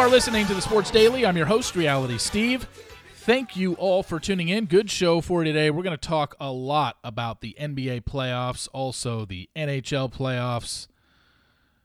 are 0.00 0.08
listening 0.08 0.46
to 0.46 0.54
the 0.54 0.62
Sports 0.62 0.90
Daily. 0.90 1.26
I'm 1.26 1.36
your 1.36 1.44
host, 1.44 1.76
Reality 1.76 2.16
Steve. 2.16 2.66
Thank 3.16 3.54
you 3.54 3.74
all 3.74 4.02
for 4.02 4.18
tuning 4.18 4.48
in. 4.48 4.64
Good 4.64 4.90
show 4.90 5.20
for 5.20 5.44
today. 5.44 5.68
We're 5.68 5.82
going 5.82 5.94
to 5.94 6.08
talk 6.08 6.34
a 6.40 6.50
lot 6.50 6.96
about 7.04 7.42
the 7.42 7.54
NBA 7.60 8.04
playoffs, 8.04 8.66
also 8.72 9.26
the 9.26 9.50
NHL 9.54 10.10
playoffs. 10.10 10.86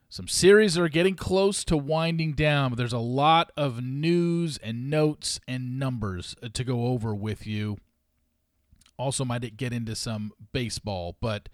Some 0.08 0.28
series 0.28 0.78
are 0.78 0.88
getting 0.88 1.14
close 1.14 1.62
to 1.64 1.76
winding 1.76 2.32
down, 2.32 2.70
but 2.70 2.78
there's 2.78 2.94
a 2.94 2.98
lot 2.98 3.52
of 3.54 3.84
news 3.84 4.56
and 4.62 4.88
notes 4.88 5.38
and 5.46 5.78
numbers 5.78 6.34
uh, 6.42 6.48
to 6.54 6.64
go 6.64 6.86
over 6.86 7.14
with 7.14 7.46
you. 7.46 7.76
Also, 8.96 9.26
might 9.26 9.58
get 9.58 9.74
into 9.74 9.94
some 9.94 10.32
baseball, 10.54 11.18
but 11.20 11.50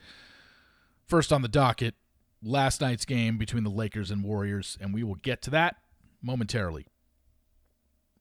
first 1.09 1.33
on 1.33 1.43
the 1.43 1.49
docket, 1.49 1.97
last 2.41 2.81
night's 2.81 3.05
game 3.05 3.37
between 3.37 3.65
the 3.65 3.71
Lakers 3.71 4.13
and 4.13 4.23
Warriors, 4.23 4.79
and 4.81 4.95
we 4.95 5.03
will 5.03 5.17
get 5.17 5.43
to 5.43 5.51
that 5.51 5.82
momentarily. 6.23 6.87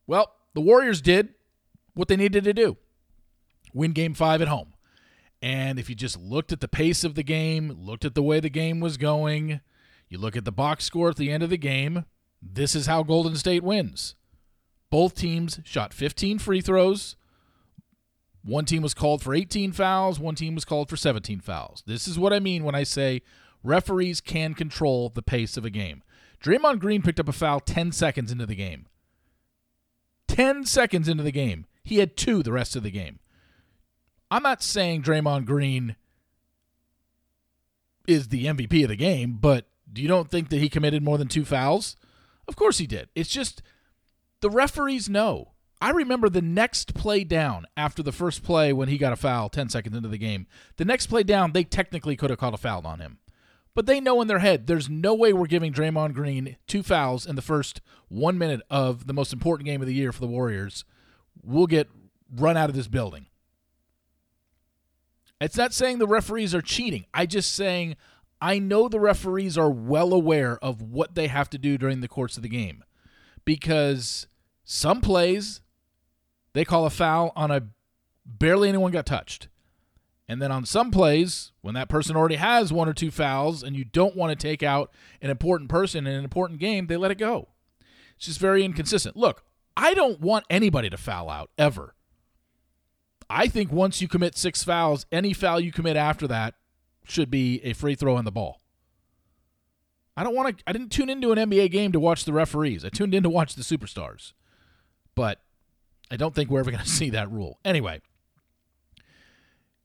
Well, 0.08 0.34
the 0.54 0.62
Warriors 0.62 1.02
did 1.02 1.30
what 1.94 2.08
they 2.08 2.16
needed 2.16 2.44
to 2.44 2.54
do 2.54 2.78
win 3.74 3.92
game 3.94 4.14
five 4.14 4.42
at 4.42 4.48
home. 4.48 4.74
And 5.42 5.80
if 5.80 5.90
you 5.90 5.96
just 5.96 6.18
looked 6.18 6.52
at 6.52 6.60
the 6.60 6.68
pace 6.68 7.04
of 7.04 7.16
the 7.16 7.24
game, 7.24 7.76
looked 7.80 8.06
at 8.06 8.16
the 8.16 8.22
way 8.22 8.40
the 8.40 8.50
game 8.50 8.80
was 8.80 8.98
going, 8.98 9.62
you 10.08 10.18
look 10.18 10.36
at 10.36 10.46
the 10.46 10.52
box 10.52 10.86
score 10.86 11.10
at 11.10 11.16
the 11.16 11.32
end 11.32 11.42
of 11.42 11.50
the 11.50 11.58
game, 11.58 12.06
this 12.42 12.76
is 12.76 12.86
how 12.86 13.02
Golden 13.02 13.36
State 13.36 13.64
wins. 13.64 14.16
Both 14.90 15.16
teams 15.16 15.60
shot 15.64 15.94
15 15.94 16.38
free 16.38 16.62
throws. 16.62 17.16
One 18.44 18.66
team 18.66 18.82
was 18.82 18.94
called 18.94 19.22
for 19.22 19.34
18 19.34 19.72
fouls, 19.72 20.20
one 20.20 20.36
team 20.36 20.56
was 20.56 20.66
called 20.66 20.90
for 20.90 20.98
17 20.98 21.40
fouls. 21.40 21.84
This 21.86 22.08
is 22.08 22.20
what 22.20 22.34
I 22.34 22.40
mean 22.40 22.64
when 22.64 22.76
I 22.76 22.84
say 22.84 23.22
referees 23.64 24.20
can 24.20 24.54
control 24.54 25.10
the 25.10 25.22
pace 25.22 25.58
of 25.58 25.66
a 25.66 25.70
game. 25.70 26.04
Draymond 26.42 26.80
Green 26.80 27.02
picked 27.02 27.20
up 27.20 27.30
a 27.30 27.34
foul 27.34 27.60
10 27.60 27.92
seconds 27.92 28.32
into 28.32 28.46
the 28.46 28.56
game. 28.56 28.88
10 30.28 30.66
seconds 30.66 31.08
into 31.08 31.24
the 31.24 31.32
game. 31.32 31.66
He 31.84 31.98
had 31.98 32.18
two 32.18 32.42
the 32.42 32.52
rest 32.52 32.76
of 32.76 32.84
the 32.84 32.92
game. 32.92 33.20
I'm 34.30 34.44
not 34.44 34.64
saying 34.64 35.04
Draymond 35.04 35.46
Green 35.46 35.96
is 38.08 38.30
the 38.30 38.46
MVP 38.46 38.84
of 38.84 38.90
the 38.90 38.96
game, 38.96 39.38
but 39.40 39.68
do 39.92 40.02
you 40.02 40.08
don't 40.08 40.32
think 40.32 40.50
that 40.50 40.60
he 40.60 40.70
committed 40.70 41.04
more 41.04 41.18
than 41.18 41.28
two 41.28 41.46
fouls? 41.46 41.96
Of 42.48 42.56
course 42.56 42.78
he 42.78 42.88
did. 42.88 43.10
It's 43.14 43.30
just 43.30 43.62
the 44.40 44.50
referees 44.50 45.10
know. 45.10 45.52
I 45.82 45.90
remember 45.90 46.30
the 46.30 46.42
next 46.42 46.94
play 46.94 47.24
down 47.24 47.66
after 47.76 48.04
the 48.04 48.12
first 48.12 48.44
play 48.44 48.72
when 48.72 48.88
he 48.88 48.98
got 48.98 49.14
a 49.14 49.18
foul 49.18 49.50
10 49.50 49.70
seconds 49.70 49.96
into 49.96 50.10
the 50.10 50.18
game. 50.18 50.46
The 50.78 50.86
next 50.86 51.08
play 51.08 51.24
down, 51.24 51.52
they 51.52 51.64
technically 51.64 52.16
could 52.16 52.30
have 52.30 52.40
called 52.40 52.54
a 52.54 52.58
foul 52.58 52.86
on 52.86 53.00
him. 53.00 53.18
But 53.74 53.86
they 53.86 54.00
know 54.00 54.22
in 54.22 54.28
their 54.28 54.40
head 54.40 54.68
there's 54.68 54.90
no 54.90 55.14
way 55.14 55.34
we're 55.34 55.48
giving 55.48 55.72
Draymond 55.72 56.14
Green 56.14 56.58
two 56.68 56.84
fouls 56.84 57.26
in 57.26 57.36
the 57.36 57.42
first 57.42 57.82
one 58.10 58.38
minute 58.38 58.62
of 58.70 59.08
the 59.08 59.14
most 59.14 59.32
important 59.32 59.66
game 59.66 59.82
of 59.82 59.88
the 59.88 59.94
year 59.94 60.12
for 60.12 60.20
the 60.20 60.28
Warriors. 60.28 60.84
We'll 61.42 61.68
get 61.68 61.90
run 62.36 62.58
out 62.58 62.70
of 62.70 62.76
this 62.76 62.88
building. 62.88 63.28
It's 65.40 65.58
not 65.58 65.74
saying 65.74 65.98
the 65.98 66.08
referees 66.08 66.54
are 66.54 66.62
cheating. 66.62 67.06
I 67.14 67.26
just 67.26 67.54
saying 67.54 67.96
I 68.42 68.60
know 68.60 68.90
the 68.90 69.00
referees 69.00 69.58
are 69.58 69.70
well 69.70 70.14
aware 70.14 70.58
of 70.64 70.82
what 70.82 71.16
they 71.16 71.28
have 71.28 71.50
to 71.52 71.58
do 71.58 71.78
during 71.78 72.02
the 72.02 72.08
course 72.08 72.38
of 72.38 72.44
the 72.44 72.50
game. 72.50 72.84
Because 73.46 74.28
some 74.64 75.02
plays 75.02 75.62
they 76.54 76.66
call 76.66 76.86
a 76.86 76.90
foul 76.90 77.32
on 77.36 77.50
a 77.50 77.68
barely 78.26 78.70
anyone 78.70 78.92
got 78.92 79.06
touched. 79.06 79.48
And 80.32 80.42
then 80.42 80.50
on 80.50 80.64
some 80.64 80.92
plays, 80.92 81.52
when 81.60 81.74
that 81.74 81.90
person 81.90 82.16
already 82.16 82.38
has 82.38 82.72
one 82.72 82.88
or 82.88 82.94
two 82.94 83.12
fouls 83.12 83.64
and 83.64 83.76
you 83.76 83.84
don't 83.84 84.16
want 84.16 84.32
to 84.32 84.42
take 84.42 84.64
out 84.64 84.90
an 85.22 85.30
important 85.30 85.70
person 85.70 86.08
in 86.08 86.16
an 86.16 86.24
important 86.24 86.62
game, 86.62 86.88
they 86.88 86.96
let 86.96 87.12
it 87.12 87.18
go. 87.18 87.50
It's 88.16 88.28
just 88.28 88.40
very 88.40 88.64
inconsistent. 88.64 89.18
Look, 89.18 89.44
I 89.76 89.94
don't 89.94 90.22
want 90.22 90.46
anybody 90.50 90.90
to 90.90 90.96
foul 90.96 91.30
out 91.30 91.50
ever. 91.58 91.96
I 93.30 93.50
think 93.50 93.74
once 93.74 94.02
you 94.02 94.08
commit 94.08 94.38
six 94.38 94.64
fouls, 94.64 95.06
any 95.12 95.34
foul 95.34 95.60
you 95.60 95.74
commit 95.74 95.98
after 95.98 96.30
that 96.30 96.54
should 97.04 97.30
be 97.30 97.60
a 97.66 97.74
free 97.74 97.96
throw 97.96 98.16
on 98.16 98.24
the 98.24 98.32
ball. 98.32 98.62
I 100.16 100.24
don't 100.24 100.34
want 100.34 100.60
to 100.60 100.64
I 100.66 100.72
didn't 100.72 100.94
tune 100.94 101.10
into 101.10 101.34
an 101.34 101.40
NBA 101.40 101.72
game 101.72 101.92
to 101.92 102.00
watch 102.00 102.24
the 102.24 102.32
referees. 102.32 102.86
I 102.86 102.90
tuned 102.90 103.14
in 103.14 103.24
to 103.24 103.30
watch 103.30 103.56
the 103.56 103.64
superstars. 103.64 104.32
But 105.14 105.42
I 106.10 106.16
don't 106.16 106.34
think 106.34 106.50
we're 106.50 106.62
ever 106.62 106.72
going 106.72 106.84
to 106.86 106.90
see 106.90 107.10
that 107.10 107.30
rule. 107.30 107.60
Anyway, 107.66 108.00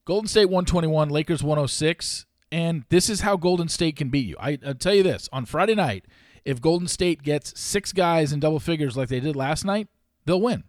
Golden 0.07 0.29
State 0.29 0.47
121, 0.47 1.11
Lakers 1.11 1.43
106. 1.43 2.27
And 2.53 2.85
this 2.89 3.11
is 3.11 3.21
how 3.21 3.37
Golden 3.37 3.69
State 3.69 3.97
can 3.97 4.09
beat 4.09 4.27
you. 4.27 4.37
I, 4.39 4.59
will 4.65 4.75
tell 4.75 4.95
you 4.95 5.03
this 5.03 5.29
on 5.33 5.45
Friday 5.45 5.75
night, 5.75 6.07
if 6.45 6.61
Golden 6.61 6.87
State 6.87 7.23
gets 7.25 7.59
six 7.61 7.93
guys 7.93 8.33
in 8.33 8.39
double 8.39 8.61
figures 8.61 8.97
like 8.97 9.09
they 9.09 9.19
did 9.19 9.35
last 9.35 9.65
night, 9.65 9.89
they'll 10.25 10.41
win. 10.41 10.63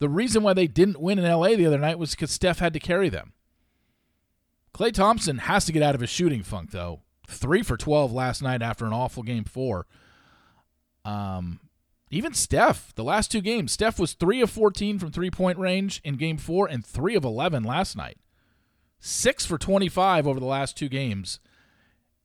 The 0.00 0.08
reason 0.08 0.42
why 0.42 0.54
they 0.54 0.66
didn't 0.66 1.00
win 1.00 1.20
in 1.20 1.24
LA 1.24 1.50
the 1.50 1.66
other 1.66 1.78
night 1.78 2.00
was 2.00 2.10
because 2.10 2.32
Steph 2.32 2.58
had 2.58 2.72
to 2.72 2.80
carry 2.80 3.08
them. 3.08 3.32
Klay 4.74 4.92
Thompson 4.92 5.38
has 5.38 5.64
to 5.66 5.72
get 5.72 5.82
out 5.82 5.94
of 5.94 6.00
his 6.00 6.10
shooting 6.10 6.42
funk, 6.42 6.72
though. 6.72 7.02
Three 7.28 7.62
for 7.62 7.76
12 7.76 8.12
last 8.12 8.42
night 8.42 8.60
after 8.60 8.84
an 8.84 8.92
awful 8.92 9.22
game 9.22 9.44
four. 9.44 9.86
Um, 11.04 11.60
even 12.10 12.34
Steph, 12.34 12.94
the 12.94 13.04
last 13.04 13.32
two 13.32 13.40
games, 13.40 13.72
Steph 13.72 13.98
was 13.98 14.12
3 14.12 14.40
of 14.40 14.50
14 14.50 14.98
from 14.98 15.10
three 15.10 15.30
point 15.30 15.58
range 15.58 16.00
in 16.04 16.16
game 16.16 16.36
four 16.36 16.68
and 16.68 16.84
3 16.84 17.16
of 17.16 17.24
11 17.24 17.64
last 17.64 17.96
night. 17.96 18.18
6 19.00 19.44
for 19.44 19.58
25 19.58 20.26
over 20.26 20.40
the 20.40 20.46
last 20.46 20.76
two 20.76 20.88
games. 20.88 21.40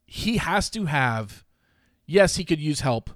He 0.05 0.37
has 0.37 0.69
to 0.71 0.85
have, 0.85 1.43
yes, 2.05 2.35
he 2.35 2.45
could 2.45 2.59
use 2.59 2.81
help 2.81 3.09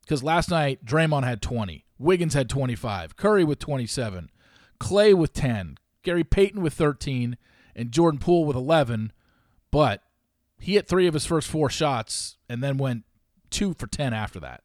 because 0.00 0.22
last 0.22 0.50
night 0.50 0.84
Draymond 0.84 1.24
had 1.24 1.42
20, 1.42 1.84
Wiggins 1.98 2.34
had 2.34 2.48
25, 2.48 3.16
Curry 3.16 3.44
with 3.44 3.58
27, 3.58 4.30
Klay 4.80 5.14
with 5.14 5.32
10, 5.32 5.76
Gary 6.02 6.24
Payton 6.24 6.62
with 6.62 6.74
13, 6.74 7.36
and 7.76 7.92
Jordan 7.92 8.20
Poole 8.20 8.44
with 8.44 8.56
11. 8.56 9.12
But 9.70 10.02
he 10.58 10.74
hit 10.74 10.88
three 10.88 11.06
of 11.06 11.14
his 11.14 11.26
first 11.26 11.48
four 11.48 11.68
shots 11.68 12.38
and 12.48 12.62
then 12.62 12.78
went 12.78 13.04
two 13.50 13.74
for 13.74 13.86
10 13.86 14.14
after 14.14 14.40
that 14.40 14.62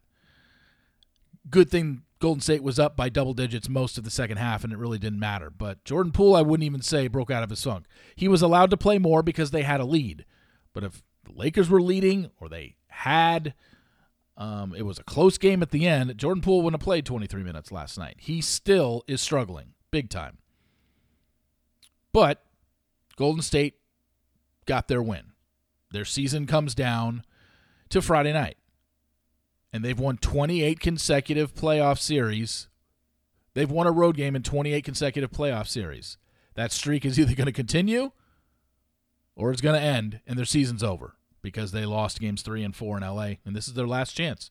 good 1.49 1.69
thing 1.69 2.03
Golden 2.19 2.41
State 2.41 2.63
was 2.63 2.79
up 2.79 2.95
by 2.95 3.09
double 3.09 3.33
digits 3.33 3.69
most 3.69 3.97
of 3.97 4.03
the 4.03 4.09
second 4.09 4.37
half, 4.37 4.63
and 4.63 4.71
it 4.71 4.79
really 4.79 4.97
didn't 4.97 5.19
matter. 5.19 5.49
But 5.49 5.83
Jordan 5.83 6.11
Poole, 6.11 6.35
I 6.35 6.41
wouldn't 6.41 6.65
even 6.65 6.81
say 6.81 7.07
broke 7.07 7.29
out 7.29 7.43
of 7.43 7.49
his 7.49 7.63
funk. 7.63 7.85
He 8.15 8.27
was 8.27 8.41
allowed 8.41 8.69
to 8.71 8.77
play 8.77 8.97
more 8.97 9.21
because 9.21 9.51
they 9.51 9.63
had 9.63 9.81
a 9.81 9.85
lead. 9.85 10.25
But 10.73 10.83
if 10.83 11.03
the 11.23 11.33
Lakers 11.33 11.69
were 11.69 11.81
leading 11.81 12.31
or 12.39 12.47
they 12.47 12.77
had, 12.87 13.53
um, 14.37 14.73
it 14.75 14.83
was 14.83 14.97
a 14.97 15.03
close 15.03 15.37
game 15.37 15.61
at 15.61 15.71
the 15.71 15.85
end, 15.85 16.17
Jordan 16.17 16.41
Poole 16.41 16.61
wouldn't 16.61 16.81
have 16.81 16.85
played 16.85 17.05
23 17.05 17.43
minutes 17.43 17.71
last 17.71 17.97
night. 17.97 18.15
He 18.17 18.41
still 18.41 19.03
is 19.07 19.21
struggling 19.21 19.73
big 19.91 20.09
time. 20.09 20.37
But 22.11 22.43
Golden 23.17 23.41
State 23.41 23.75
got 24.65 24.87
their 24.87 25.03
win. 25.03 25.33
Their 25.91 26.05
season 26.05 26.47
comes 26.47 26.73
down 26.73 27.23
to 27.89 28.01
Friday 28.01 28.33
night 28.33 28.57
and 29.75 29.83
they've 29.83 29.99
won 29.99 30.15
28 30.15 30.79
consecutive 30.79 31.53
playoff 31.53 31.99
series. 31.99 32.69
They've 33.55 33.69
won 33.69 33.87
a 33.87 33.91
road 33.91 34.15
game 34.15 34.33
in 34.33 34.41
28 34.41 34.85
consecutive 34.85 35.31
playoff 35.31 35.67
series. 35.67 36.17
That 36.53 36.71
streak 36.71 37.03
is 37.03 37.19
either 37.19 37.35
going 37.35 37.47
to 37.47 37.51
continue 37.51 38.13
or 39.35 39.51
it's 39.51 39.59
going 39.59 39.75
to 39.75 39.85
end 39.85 40.21
and 40.25 40.37
their 40.39 40.45
season's 40.45 40.81
over 40.81 41.17
because 41.41 41.73
they 41.73 41.83
lost 41.83 42.21
games 42.21 42.41
3 42.41 42.63
and 42.63 42.73
4 42.73 42.99
in 42.99 43.03
LA 43.03 43.33
and 43.45 43.53
this 43.53 43.67
is 43.67 43.73
their 43.73 43.85
last 43.85 44.13
chance 44.13 44.49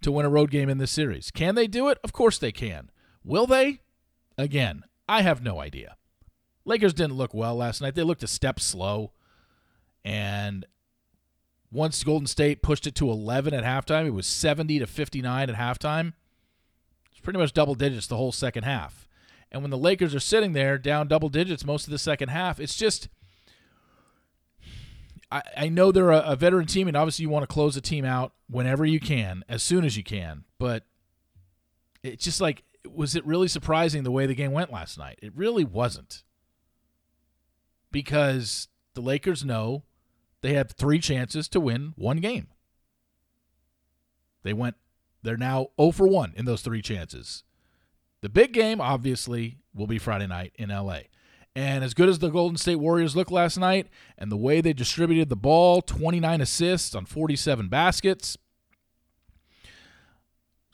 to 0.00 0.10
win 0.10 0.26
a 0.26 0.28
road 0.28 0.50
game 0.50 0.68
in 0.68 0.78
this 0.78 0.90
series. 0.90 1.30
Can 1.30 1.54
they 1.54 1.68
do 1.68 1.88
it? 1.88 1.98
Of 2.02 2.12
course 2.12 2.36
they 2.36 2.50
can. 2.50 2.90
Will 3.22 3.46
they? 3.46 3.80
Again, 4.36 4.82
I 5.08 5.22
have 5.22 5.40
no 5.40 5.60
idea. 5.60 5.94
Lakers 6.64 6.94
didn't 6.94 7.14
look 7.14 7.32
well 7.32 7.54
last 7.54 7.80
night. 7.80 7.94
They 7.94 8.02
looked 8.02 8.24
a 8.24 8.26
step 8.26 8.58
slow. 8.58 9.12
And 10.04 10.66
once 11.74 12.04
Golden 12.04 12.28
State 12.28 12.62
pushed 12.62 12.86
it 12.86 12.94
to 12.94 13.10
11 13.10 13.52
at 13.52 13.64
halftime, 13.64 14.06
it 14.06 14.14
was 14.14 14.28
70 14.28 14.78
to 14.78 14.86
59 14.86 15.50
at 15.50 15.56
halftime. 15.56 16.12
It's 17.10 17.20
pretty 17.20 17.40
much 17.40 17.52
double 17.52 17.74
digits 17.74 18.06
the 18.06 18.16
whole 18.16 18.30
second 18.30 18.62
half. 18.62 19.08
And 19.50 19.60
when 19.60 19.72
the 19.72 19.78
Lakers 19.78 20.14
are 20.14 20.20
sitting 20.20 20.52
there 20.52 20.78
down 20.78 21.08
double 21.08 21.28
digits 21.28 21.64
most 21.64 21.86
of 21.86 21.90
the 21.90 21.98
second 21.98 22.28
half, 22.28 22.60
it's 22.60 22.76
just. 22.76 23.08
I, 25.56 25.68
know 25.68 25.90
they're 25.90 26.12
a, 26.12 26.20
a 26.20 26.36
veteran 26.36 26.66
team, 26.66 26.86
and 26.86 26.96
obviously 26.96 27.24
you 27.24 27.28
want 27.28 27.42
to 27.42 27.52
close 27.52 27.76
a 27.76 27.80
team 27.80 28.04
out 28.04 28.34
whenever 28.48 28.84
you 28.84 29.00
can, 29.00 29.42
as 29.48 29.64
soon 29.64 29.84
as 29.84 29.96
you 29.96 30.04
can. 30.04 30.44
But 30.60 30.84
it's 32.04 32.22
just 32.22 32.40
like, 32.40 32.62
was 32.88 33.16
it 33.16 33.26
really 33.26 33.48
surprising 33.48 34.04
the 34.04 34.12
way 34.12 34.26
the 34.26 34.36
game 34.36 34.52
went 34.52 34.70
last 34.70 34.96
night? 34.96 35.18
It 35.20 35.32
really 35.34 35.64
wasn't. 35.64 36.22
Because 37.90 38.68
the 38.94 39.00
Lakers 39.00 39.44
know 39.44 39.82
they 40.44 40.52
had 40.52 40.70
three 40.70 40.98
chances 40.98 41.48
to 41.48 41.58
win 41.58 41.94
one 41.96 42.18
game. 42.18 42.48
They 44.42 44.52
went, 44.52 44.76
they're 45.22 45.38
now 45.38 45.68
0 45.80 45.92
for 45.92 46.06
1 46.06 46.34
in 46.36 46.44
those 46.44 46.60
three 46.60 46.82
chances. 46.82 47.44
The 48.20 48.28
big 48.28 48.52
game, 48.52 48.78
obviously, 48.78 49.60
will 49.74 49.86
be 49.86 49.98
Friday 49.98 50.26
night 50.26 50.52
in 50.56 50.68
LA. 50.68 50.98
And 51.56 51.82
as 51.82 51.94
good 51.94 52.10
as 52.10 52.18
the 52.18 52.28
Golden 52.28 52.58
State 52.58 52.76
Warriors 52.76 53.16
looked 53.16 53.30
last 53.30 53.56
night 53.56 53.88
and 54.18 54.30
the 54.30 54.36
way 54.36 54.60
they 54.60 54.74
distributed 54.74 55.30
the 55.30 55.36
ball 55.36 55.80
29 55.80 56.42
assists 56.42 56.94
on 56.94 57.06
47 57.06 57.68
baskets 57.68 58.36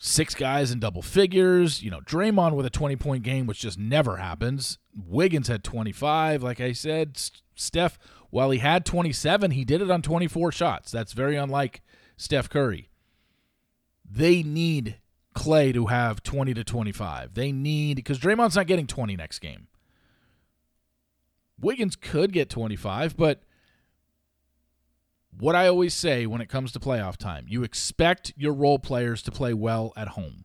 six 0.01 0.35
guys 0.35 0.73
in 0.73 0.81
double 0.81 1.03
figures. 1.03 1.83
You 1.83 1.91
know, 1.93 2.01
Draymond 2.01 2.55
with 2.55 2.67
a 2.67 2.71
20 2.71 2.97
point 2.97 3.23
game, 3.23 3.47
which 3.47 3.61
just 3.61 3.79
never 3.79 4.17
happens. 4.17 4.79
Wiggins 4.97 5.47
had 5.47 5.63
25. 5.63 6.43
Like 6.43 6.61
I 6.61 6.73
said, 6.73 7.21
Steph, 7.55 7.99
while 8.31 8.51
he 8.51 8.59
had 8.59 8.85
27, 8.85 9.53
he 9.53 9.65
did 9.65 9.83
it 9.83 9.91
on 9.91 10.03
24 10.03 10.53
shots. 10.53 10.91
That's 10.91 11.13
very 11.13 11.37
unlike 11.37 11.83
Steph 12.17 12.49
Curry. 12.49 12.89
They 14.09 14.43
need 14.43 14.97
Klay 15.35 15.73
to 15.75 15.87
have 15.87 16.23
20 16.23 16.55
to 16.55 16.65
25. 16.65 17.35
They 17.35 17.53
need, 17.53 17.97
because 17.97 18.19
Draymond's 18.19 18.57
not 18.57 18.67
getting 18.67 18.87
20 18.87 19.17
next 19.17 19.39
game. 19.41 19.69
Wiggins 21.61 21.97
could 21.97 22.33
get 22.33 22.49
25, 22.49 23.17
but 23.17 23.43
what 25.39 25.55
I 25.55 25.69
always 25.69 25.95
say 25.95 26.27
when 26.27 26.41
it 26.41 26.49
comes 26.49 26.73
to 26.73 26.81
playoff 26.81 27.17
time, 27.17 27.47
you 27.49 27.63
expect 27.63 28.33
your 28.37 28.53
role 28.53 28.79
players 28.79 29.23
to 29.23 29.31
play 29.31 29.55
well 29.55 29.93
at 29.97 30.09
home. 30.09 30.45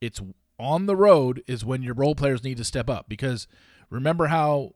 It's 0.00 0.20
on 0.58 0.86
the 0.86 0.96
road 0.96 1.42
is 1.46 1.64
when 1.64 1.82
your 1.82 1.94
role 1.94 2.14
players 2.14 2.44
need 2.44 2.56
to 2.58 2.64
step 2.64 2.88
up 2.88 3.08
because 3.08 3.46
remember 3.90 4.26
how 4.26 4.74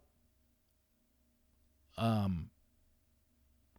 um 1.98 2.50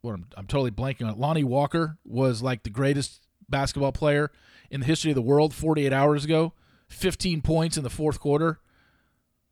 what 0.02 0.14
I'm, 0.14 0.28
I'm 0.38 0.48
totally 0.48 0.72
blanking 0.72 1.06
on 1.06 1.14
it. 1.14 1.18
Lonnie 1.18 1.44
Walker 1.44 1.98
was 2.06 2.42
like 2.42 2.64
the 2.64 2.70
greatest 2.70 3.22
basketball 3.50 3.92
player 3.92 4.32
in 4.70 4.82
the 4.82 4.86
history 4.86 5.12
of 5.12 5.16
the 5.16 5.22
world 5.22 5.54
48 5.54 5.92
hours 5.92 6.24
ago. 6.24 6.54
15 6.88 7.42
points 7.42 7.78
in 7.78 7.84
the 7.84 7.90
fourth 7.90 8.20
quarter 8.20 8.60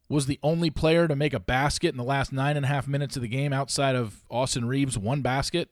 was 0.09 0.25
the 0.25 0.39
only 0.41 0.69
player 0.69 1.07
to 1.07 1.15
make 1.15 1.33
a 1.33 1.39
basket 1.39 1.89
in 1.89 1.97
the 1.97 2.03
last 2.03 2.31
nine 2.31 2.55
and 2.55 2.65
a 2.65 2.69
half 2.69 2.87
minutes 2.87 3.15
of 3.15 3.21
the 3.21 3.27
game 3.27 3.51
outside 3.51 3.95
of 3.95 4.23
Austin 4.29 4.65
Reaves, 4.65 4.97
one 4.97 5.21
basket. 5.21 5.69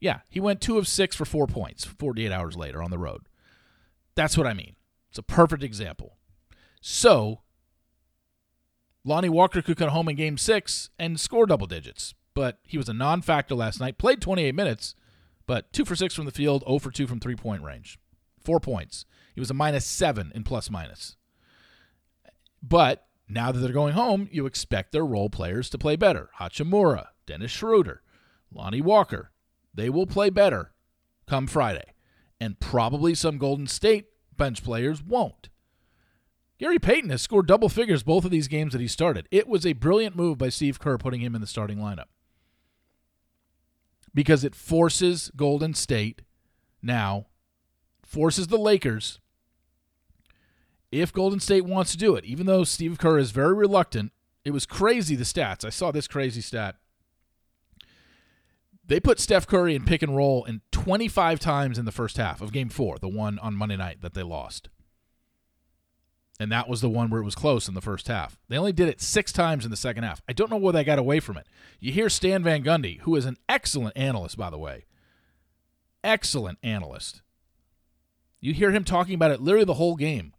Yeah, 0.00 0.20
he 0.28 0.38
went 0.38 0.60
two 0.60 0.78
of 0.78 0.86
six 0.86 1.16
for 1.16 1.24
four 1.24 1.46
points 1.46 1.84
48 1.84 2.30
hours 2.30 2.56
later 2.56 2.82
on 2.82 2.90
the 2.90 2.98
road. 2.98 3.22
That's 4.14 4.36
what 4.36 4.46
I 4.46 4.54
mean. 4.54 4.76
It's 5.10 5.18
a 5.18 5.22
perfect 5.22 5.62
example. 5.62 6.18
So, 6.80 7.40
Lonnie 9.08 9.30
Walker 9.30 9.62
could 9.62 9.78
come 9.78 9.88
home 9.88 10.10
in 10.10 10.16
game 10.16 10.36
six 10.36 10.90
and 10.98 11.18
score 11.18 11.46
double 11.46 11.66
digits, 11.66 12.12
but 12.34 12.58
he 12.62 12.76
was 12.76 12.90
a 12.90 12.94
non 12.94 13.22
factor 13.22 13.54
last 13.54 13.80
night, 13.80 13.96
played 13.96 14.20
28 14.20 14.54
minutes, 14.54 14.94
but 15.46 15.72
two 15.72 15.86
for 15.86 15.96
six 15.96 16.14
from 16.14 16.26
the 16.26 16.30
field, 16.30 16.62
0 16.66 16.78
for 16.78 16.90
two 16.90 17.06
from 17.06 17.18
three 17.18 17.34
point 17.34 17.62
range. 17.62 17.98
Four 18.44 18.60
points. 18.60 19.06
He 19.34 19.40
was 19.40 19.50
a 19.50 19.54
minus 19.54 19.86
seven 19.86 20.30
in 20.34 20.44
plus 20.44 20.70
minus. 20.70 21.16
But 22.62 23.06
now 23.28 23.50
that 23.50 23.60
they're 23.60 23.72
going 23.72 23.94
home, 23.94 24.28
you 24.30 24.44
expect 24.44 24.92
their 24.92 25.06
role 25.06 25.30
players 25.30 25.70
to 25.70 25.78
play 25.78 25.96
better. 25.96 26.28
Hachimura, 26.38 27.08
Dennis 27.24 27.50
Schroeder, 27.50 28.02
Lonnie 28.52 28.82
Walker. 28.82 29.30
They 29.72 29.88
will 29.88 30.06
play 30.06 30.28
better 30.28 30.72
come 31.26 31.46
Friday. 31.46 31.94
And 32.38 32.60
probably 32.60 33.14
some 33.14 33.38
Golden 33.38 33.68
State 33.68 34.08
bench 34.36 34.62
players 34.62 35.02
won't. 35.02 35.48
Gary 36.58 36.78
Payton 36.78 37.10
has 37.10 37.22
scored 37.22 37.46
double 37.46 37.68
figures 37.68 38.02
both 38.02 38.24
of 38.24 38.30
these 38.30 38.48
games 38.48 38.72
that 38.72 38.80
he 38.80 38.88
started. 38.88 39.28
It 39.30 39.46
was 39.46 39.64
a 39.64 39.74
brilliant 39.74 40.16
move 40.16 40.38
by 40.38 40.48
Steve 40.48 40.80
Kerr 40.80 40.98
putting 40.98 41.20
him 41.20 41.34
in 41.34 41.40
the 41.40 41.46
starting 41.46 41.78
lineup 41.78 42.06
because 44.12 44.42
it 44.42 44.54
forces 44.54 45.30
Golden 45.36 45.74
State 45.74 46.22
now, 46.82 47.26
forces 48.04 48.48
the 48.48 48.58
Lakers 48.58 49.20
if 50.90 51.12
Golden 51.12 51.40
State 51.40 51.64
wants 51.64 51.92
to 51.92 51.98
do 51.98 52.14
it, 52.14 52.24
even 52.24 52.46
though 52.46 52.64
Steve 52.64 52.98
Kerr 52.98 53.18
is 53.18 53.30
very 53.30 53.54
reluctant, 53.54 54.12
it 54.44 54.52
was 54.52 54.66
crazy 54.66 55.14
the 55.14 55.24
stats. 55.24 55.64
I 55.64 55.70
saw 55.70 55.90
this 55.90 56.08
crazy 56.08 56.40
stat. 56.40 56.76
They 58.86 59.00
put 59.00 59.20
Steph 59.20 59.46
Curry 59.46 59.74
in 59.74 59.84
pick 59.84 60.02
and 60.02 60.16
roll 60.16 60.44
in 60.44 60.62
25 60.72 61.38
times 61.40 61.78
in 61.78 61.84
the 61.84 61.92
first 61.92 62.16
half 62.16 62.40
of 62.40 62.52
game 62.52 62.70
four, 62.70 62.98
the 62.98 63.08
one 63.08 63.38
on 63.40 63.54
Monday 63.54 63.76
night 63.76 64.00
that 64.00 64.14
they 64.14 64.22
lost. 64.22 64.70
And 66.40 66.52
that 66.52 66.68
was 66.68 66.80
the 66.80 66.88
one 66.88 67.10
where 67.10 67.20
it 67.20 67.24
was 67.24 67.34
close 67.34 67.66
in 67.66 67.74
the 67.74 67.80
first 67.80 68.06
half. 68.06 68.38
They 68.48 68.56
only 68.56 68.72
did 68.72 68.88
it 68.88 69.00
six 69.00 69.32
times 69.32 69.64
in 69.64 69.72
the 69.72 69.76
second 69.76 70.04
half. 70.04 70.22
I 70.28 70.32
don't 70.32 70.50
know 70.50 70.56
where 70.56 70.72
they 70.72 70.84
got 70.84 70.98
away 70.98 71.18
from 71.18 71.36
it. 71.36 71.46
You 71.80 71.90
hear 71.90 72.08
Stan 72.08 72.44
Van 72.44 72.62
Gundy, 72.62 73.00
who 73.00 73.16
is 73.16 73.24
an 73.24 73.38
excellent 73.48 73.96
analyst, 73.96 74.36
by 74.36 74.50
the 74.50 74.58
way. 74.58 74.84
Excellent 76.04 76.58
analyst. 76.62 77.22
You 78.40 78.54
hear 78.54 78.70
him 78.70 78.84
talking 78.84 79.14
about 79.14 79.32
it 79.32 79.40
literally 79.40 79.64
the 79.64 79.74
whole 79.74 79.96
game. 79.96 80.32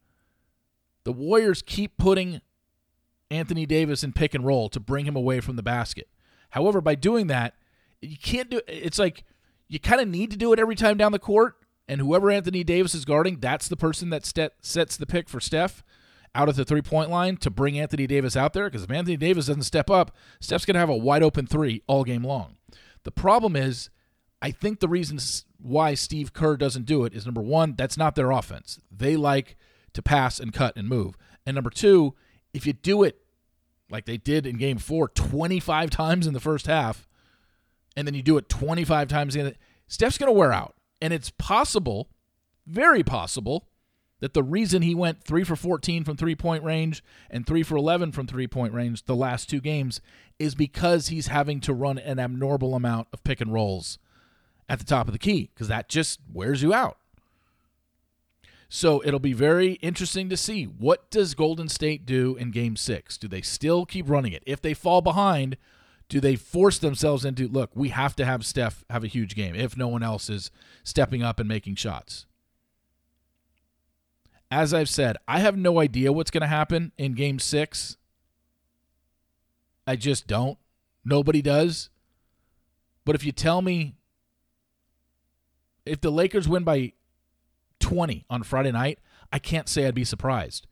The 1.03 1.11
Warriors 1.11 1.61
keep 1.61 1.97
putting 1.97 2.39
Anthony 3.29 3.65
Davis 3.65 4.03
in 4.03 4.13
pick 4.13 4.33
and 4.33 4.45
roll 4.45 4.69
to 4.69 4.79
bring 4.79 5.05
him 5.05 5.17
away 5.17 5.41
from 5.41 5.57
the 5.57 5.63
basket. 5.63 6.07
However, 6.51 6.81
by 6.81 6.95
doing 6.95 7.27
that, 7.27 7.55
you 8.01 8.17
can't 8.17 8.49
do 8.49 8.61
it's 8.67 8.97
like 8.97 9.23
you 9.67 9.79
kind 9.79 10.01
of 10.01 10.07
need 10.07 10.31
to 10.31 10.37
do 10.37 10.53
it 10.53 10.59
every 10.59 10.75
time 10.75 10.97
down 10.97 11.11
the 11.11 11.19
court 11.19 11.55
and 11.89 11.99
whoever 11.99 12.29
Anthony 12.29 12.63
Davis 12.63 12.93
is 12.93 13.03
guarding, 13.03 13.39
that's 13.39 13.67
the 13.67 13.75
person 13.75 14.11
that 14.11 14.23
sets 14.61 14.95
the 14.95 15.07
pick 15.07 15.27
for 15.27 15.39
Steph 15.39 15.83
out 16.35 16.47
at 16.47 16.55
the 16.55 16.63
three 16.63 16.83
point 16.83 17.09
line 17.09 17.35
to 17.37 17.49
bring 17.49 17.79
Anthony 17.79 18.05
Davis 18.05 18.37
out 18.37 18.53
there. 18.53 18.65
Because 18.65 18.83
if 18.83 18.91
Anthony 18.91 19.17
Davis 19.17 19.47
doesn't 19.47 19.63
step 19.63 19.89
up, 19.89 20.15
Steph's 20.39 20.65
going 20.65 20.75
to 20.75 20.79
have 20.79 20.89
a 20.89 20.95
wide 20.95 21.23
open 21.23 21.47
three 21.47 21.81
all 21.87 22.03
game 22.03 22.23
long. 22.23 22.57
The 23.05 23.11
problem 23.11 23.55
is, 23.55 23.89
I 24.39 24.51
think 24.51 24.79
the 24.79 24.87
reason 24.87 25.19
why 25.57 25.95
Steve 25.95 26.31
Kerr 26.31 26.57
doesn't 26.57 26.85
do 26.85 27.05
it 27.05 27.13
is 27.13 27.25
number 27.25 27.41
one, 27.41 27.73
that's 27.75 27.97
not 27.97 28.13
their 28.13 28.29
offense. 28.29 28.79
They 28.91 29.17
like 29.17 29.57
to 29.93 30.03
pass 30.03 30.39
and 30.39 30.53
cut 30.53 30.77
and 30.77 30.87
move. 30.87 31.17
And 31.43 31.55
number 31.55 31.71
two, 31.71 32.13
if 32.53 32.67
you 32.67 32.73
do 32.73 33.01
it 33.01 33.19
like 33.89 34.05
they 34.05 34.17
did 34.17 34.45
in 34.45 34.57
game 34.57 34.77
four 34.77 35.07
25 35.07 35.89
times 35.89 36.27
in 36.27 36.33
the 36.33 36.39
first 36.39 36.67
half, 36.67 37.07
and 37.95 38.05
then 38.05 38.13
you 38.13 38.21
do 38.21 38.37
it 38.37 38.47
25 38.47 39.07
times 39.07 39.35
in 39.35 39.45
the 39.45 39.55
Steph's 39.87 40.19
going 40.19 40.31
to 40.31 40.37
wear 40.37 40.53
out. 40.53 40.75
And 41.01 41.13
it's 41.13 41.29
possible, 41.31 42.09
very 42.65 43.03
possible, 43.03 43.67
that 44.19 44.33
the 44.33 44.43
reason 44.43 44.81
he 44.81 44.93
went 44.93 45.23
3 45.23 45.43
for 45.43 45.55
14 45.55 46.03
from 46.03 46.17
three 46.17 46.35
point 46.35 46.63
range 46.63 47.03
and 47.29 47.47
3 47.47 47.63
for 47.63 47.77
11 47.77 48.11
from 48.11 48.27
three 48.27 48.47
point 48.47 48.73
range 48.73 49.05
the 49.05 49.15
last 49.15 49.49
two 49.49 49.61
games 49.61 50.01
is 50.37 50.55
because 50.55 51.07
he's 51.07 51.27
having 51.27 51.59
to 51.61 51.73
run 51.73 51.97
an 51.97 52.19
abnormal 52.19 52.75
amount 52.75 53.07
of 53.13 53.23
pick 53.23 53.39
and 53.41 53.53
rolls 53.53 53.97
at 54.67 54.79
the 54.79 54.85
top 54.85 55.07
of 55.07 55.13
the 55.13 55.19
key 55.19 55.49
because 55.53 55.67
that 55.67 55.89
just 55.89 56.19
wears 56.31 56.61
you 56.61 56.73
out. 56.73 56.97
So 58.71 59.01
it'll 59.03 59.19
be 59.19 59.33
very 59.33 59.73
interesting 59.73 60.29
to 60.29 60.37
see 60.37 60.65
what 60.65 61.09
does 61.09 61.33
Golden 61.33 61.67
State 61.67 62.05
do 62.05 62.35
in 62.35 62.51
game 62.51 62.75
6? 62.75 63.17
Do 63.17 63.27
they 63.27 63.41
still 63.41 63.85
keep 63.85 64.07
running 64.07 64.31
it? 64.31 64.43
If 64.45 64.61
they 64.61 64.75
fall 64.75 65.01
behind, 65.01 65.57
do 66.09 66.19
they 66.19 66.35
force 66.35 66.79
themselves 66.79 67.23
into 67.23 67.47
look, 67.47 67.69
we 67.75 67.89
have 67.89 68.15
to 68.17 68.25
have 68.25 68.45
Steph 68.45 68.83
have 68.89 69.03
a 69.03 69.07
huge 69.07 69.35
game 69.35 69.55
if 69.55 69.77
no 69.77 69.87
one 69.87 70.03
else 70.03 70.29
is 70.29 70.51
stepping 70.83 71.21
up 71.21 71.39
and 71.39 71.47
making 71.47 71.75
shots? 71.75 72.25
As 74.51 74.73
I've 74.73 74.89
said, 74.89 75.17
I 75.27 75.39
have 75.39 75.55
no 75.55 75.79
idea 75.79 76.11
what's 76.11 76.31
going 76.31 76.41
to 76.41 76.47
happen 76.47 76.91
in 76.97 77.13
game 77.13 77.37
6. 77.37 77.97
I 79.85 79.95
just 79.95 80.25
don't. 80.25 80.57
Nobody 81.05 81.43
does. 81.43 81.91
But 83.05 83.13
if 83.13 83.23
you 83.23 83.31
tell 83.31 83.61
me 83.61 83.95
if 85.85 86.01
the 86.01 86.11
Lakers 86.11 86.47
win 86.47 86.63
by 86.63 86.93
20 87.79 88.25
on 88.29 88.41
Friday 88.41 88.71
night, 88.71 88.99
I 89.31 89.37
can't 89.37 89.69
say 89.69 89.85
I'd 89.85 89.93
be 89.93 90.03
surprised. 90.03 90.65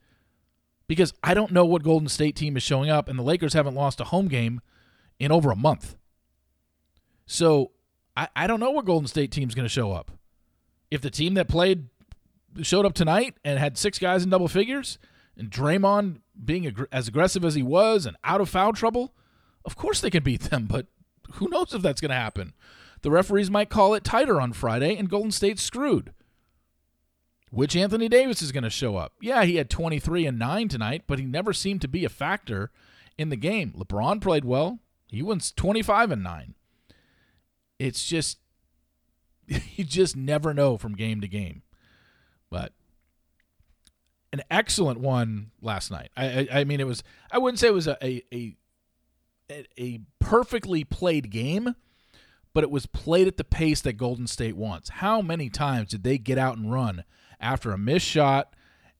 Because 0.87 1.13
I 1.23 1.35
don't 1.35 1.51
know 1.51 1.65
what 1.65 1.83
Golden 1.83 2.07
State 2.07 2.35
team 2.35 2.57
is 2.57 2.63
showing 2.63 2.89
up, 2.89 3.07
and 3.07 3.19
the 3.19 3.23
Lakers 3.23 3.53
haven't 3.53 3.75
lost 3.75 3.99
a 3.99 4.05
home 4.05 4.27
game 4.27 4.61
in 5.19 5.31
over 5.31 5.51
a 5.51 5.55
month. 5.55 5.95
So 7.25 7.71
I, 8.15 8.27
I 8.35 8.47
don't 8.47 8.59
know 8.59 8.71
what 8.71 8.85
Golden 8.85 9.07
State 9.07 9.31
team's 9.31 9.55
going 9.55 9.65
to 9.65 9.69
show 9.69 9.91
up. 9.91 10.11
If 10.89 11.01
the 11.01 11.09
team 11.09 11.33
that 11.35 11.47
played 11.47 11.89
showed 12.61 12.85
up 12.85 12.93
tonight 12.93 13.35
and 13.43 13.59
had 13.59 13.77
six 13.77 13.99
guys 13.99 14.23
in 14.23 14.29
double 14.29 14.47
figures, 14.47 14.97
and 15.37 15.51
Draymond 15.51 16.21
being 16.43 16.65
ag- 16.65 16.87
as 16.91 17.07
aggressive 17.07 17.45
as 17.45 17.55
he 17.55 17.63
was 17.63 18.05
and 18.05 18.17
out 18.23 18.41
of 18.41 18.49
foul 18.49 18.73
trouble, 18.73 19.13
of 19.65 19.75
course 19.75 20.01
they 20.01 20.09
can 20.09 20.23
beat 20.23 20.41
them, 20.41 20.65
but 20.65 20.87
who 21.33 21.49
knows 21.49 21.73
if 21.73 21.81
that's 21.81 22.01
going 22.01 22.09
to 22.09 22.15
happen. 22.15 22.53
The 23.01 23.11
referees 23.11 23.51
might 23.51 23.69
call 23.69 23.93
it 23.93 24.03
tighter 24.03 24.41
on 24.41 24.53
Friday, 24.53 24.95
and 24.95 25.09
Golden 25.09 25.31
State's 25.31 25.61
screwed. 25.61 26.13
Which 27.51 27.75
Anthony 27.75 28.09
Davis 28.09 28.41
is 28.41 28.51
going 28.51 28.63
to 28.63 28.69
show 28.69 28.97
up? 28.97 29.13
Yeah, 29.21 29.43
he 29.43 29.55
had 29.55 29.69
23 29.69 30.25
and 30.25 30.39
9 30.39 30.67
tonight, 30.67 31.03
but 31.07 31.19
he 31.19 31.25
never 31.25 31.53
seemed 31.53 31.81
to 31.81 31.87
be 31.87 32.03
a 32.03 32.09
factor 32.09 32.71
in 33.17 33.29
the 33.29 33.35
game. 33.35 33.73
LeBron 33.77 34.21
played 34.21 34.43
well. 34.43 34.79
He 35.07 35.21
wins 35.21 35.51
25 35.51 36.11
and 36.11 36.23
9. 36.23 36.53
It's 37.79 38.05
just 38.05 38.39
you 39.47 39.83
just 39.83 40.15
never 40.15 40.53
know 40.53 40.77
from 40.77 40.95
game 40.95 41.21
to 41.21 41.27
game. 41.27 41.63
But 42.49 42.73
an 44.33 44.41
excellent 44.51 44.99
one 44.99 45.51
last 45.61 45.91
night. 45.91 46.09
I, 46.15 46.25
I, 46.25 46.47
I 46.59 46.63
mean, 46.63 46.79
it 46.79 46.87
was. 46.87 47.03
I 47.31 47.37
wouldn't 47.37 47.59
say 47.59 47.67
it 47.67 47.73
was 47.73 47.87
a, 47.87 47.97
a 48.03 48.23
a 48.31 48.55
a 49.77 49.99
perfectly 50.19 50.83
played 50.83 51.29
game, 51.29 51.75
but 52.53 52.63
it 52.63 52.71
was 52.71 52.85
played 52.85 53.27
at 53.27 53.37
the 53.37 53.43
pace 53.43 53.81
that 53.81 53.93
Golden 53.93 54.27
State 54.27 54.57
wants. 54.57 54.89
How 54.89 55.21
many 55.21 55.49
times 55.49 55.89
did 55.89 56.03
they 56.03 56.17
get 56.17 56.37
out 56.37 56.57
and 56.57 56.71
run 56.71 57.03
after 57.39 57.71
a 57.71 57.77
missed 57.77 58.05
shot 58.05 58.53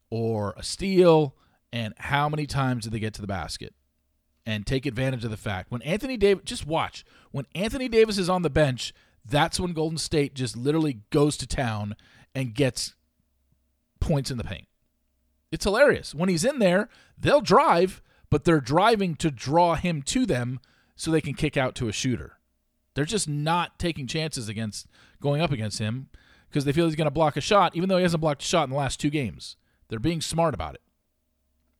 or 0.10 0.54
a 0.58 0.64
steal, 0.64 1.36
and 1.74 1.94
how 1.98 2.30
many 2.30 2.46
times 2.46 2.86
did 2.86 2.94
they 2.94 3.00
get 3.00 3.14
to 3.16 3.22
the 3.22 3.28
basket? 3.28 3.74
And 4.50 4.66
take 4.66 4.86
advantage 4.86 5.26
of 5.26 5.30
the 5.30 5.36
fact 5.36 5.70
when 5.70 5.82
Anthony 5.82 6.16
Davis, 6.16 6.46
just 6.46 6.66
watch, 6.66 7.04
when 7.32 7.46
Anthony 7.54 7.90
Davis 7.90 8.18
is 8.18 8.30
on 8.30 8.44
the 8.44 8.50
bench, 8.50 8.94
that's 9.30 9.60
when 9.60 9.74
Golden 9.74 9.98
State 9.98 10.34
just 10.36 10.56
literally 10.56 11.02
goes 11.10 11.36
to 11.38 11.46
town 11.46 11.98
and 12.34 12.54
gets 12.56 12.96
points 14.00 14.32
in 14.32 14.38
the 14.38 14.46
paint. 14.46 14.70
It's 15.52 15.66
hilarious. 15.66 16.16
When 16.16 16.30
he's 16.30 16.46
in 16.46 16.60
there, 16.60 16.88
they'll 17.18 17.42
drive, 17.42 18.02
but 18.30 18.46
they're 18.46 18.62
driving 18.62 19.16
to 19.16 19.30
draw 19.30 19.76
him 19.76 20.02
to 20.04 20.26
them 20.26 20.62
so 20.96 21.12
they 21.12 21.20
can 21.20 21.34
kick 21.34 21.58
out 21.58 21.76
to 21.76 21.90
a 21.90 21.94
shooter. 21.94 22.40
They're 22.94 23.04
just 23.04 23.28
not 23.28 23.78
taking 23.78 24.08
chances 24.08 24.48
against 24.48 24.88
going 25.22 25.42
up 25.42 25.52
against 25.52 25.80
him 25.80 26.08
because 26.50 26.64
they 26.64 26.72
feel 26.72 26.86
he's 26.86 26.96
going 26.96 27.06
to 27.06 27.12
block 27.12 27.36
a 27.36 27.42
shot, 27.42 27.76
even 27.76 27.90
though 27.90 27.98
he 27.98 28.04
hasn't 28.04 28.22
blocked 28.22 28.44
a 28.44 28.46
shot 28.46 28.64
in 28.64 28.70
the 28.70 28.78
last 28.78 29.00
two 29.00 29.10
games. 29.10 29.58
They're 29.90 30.00
being 30.00 30.22
smart 30.22 30.54
about 30.54 30.76
it. 30.76 30.82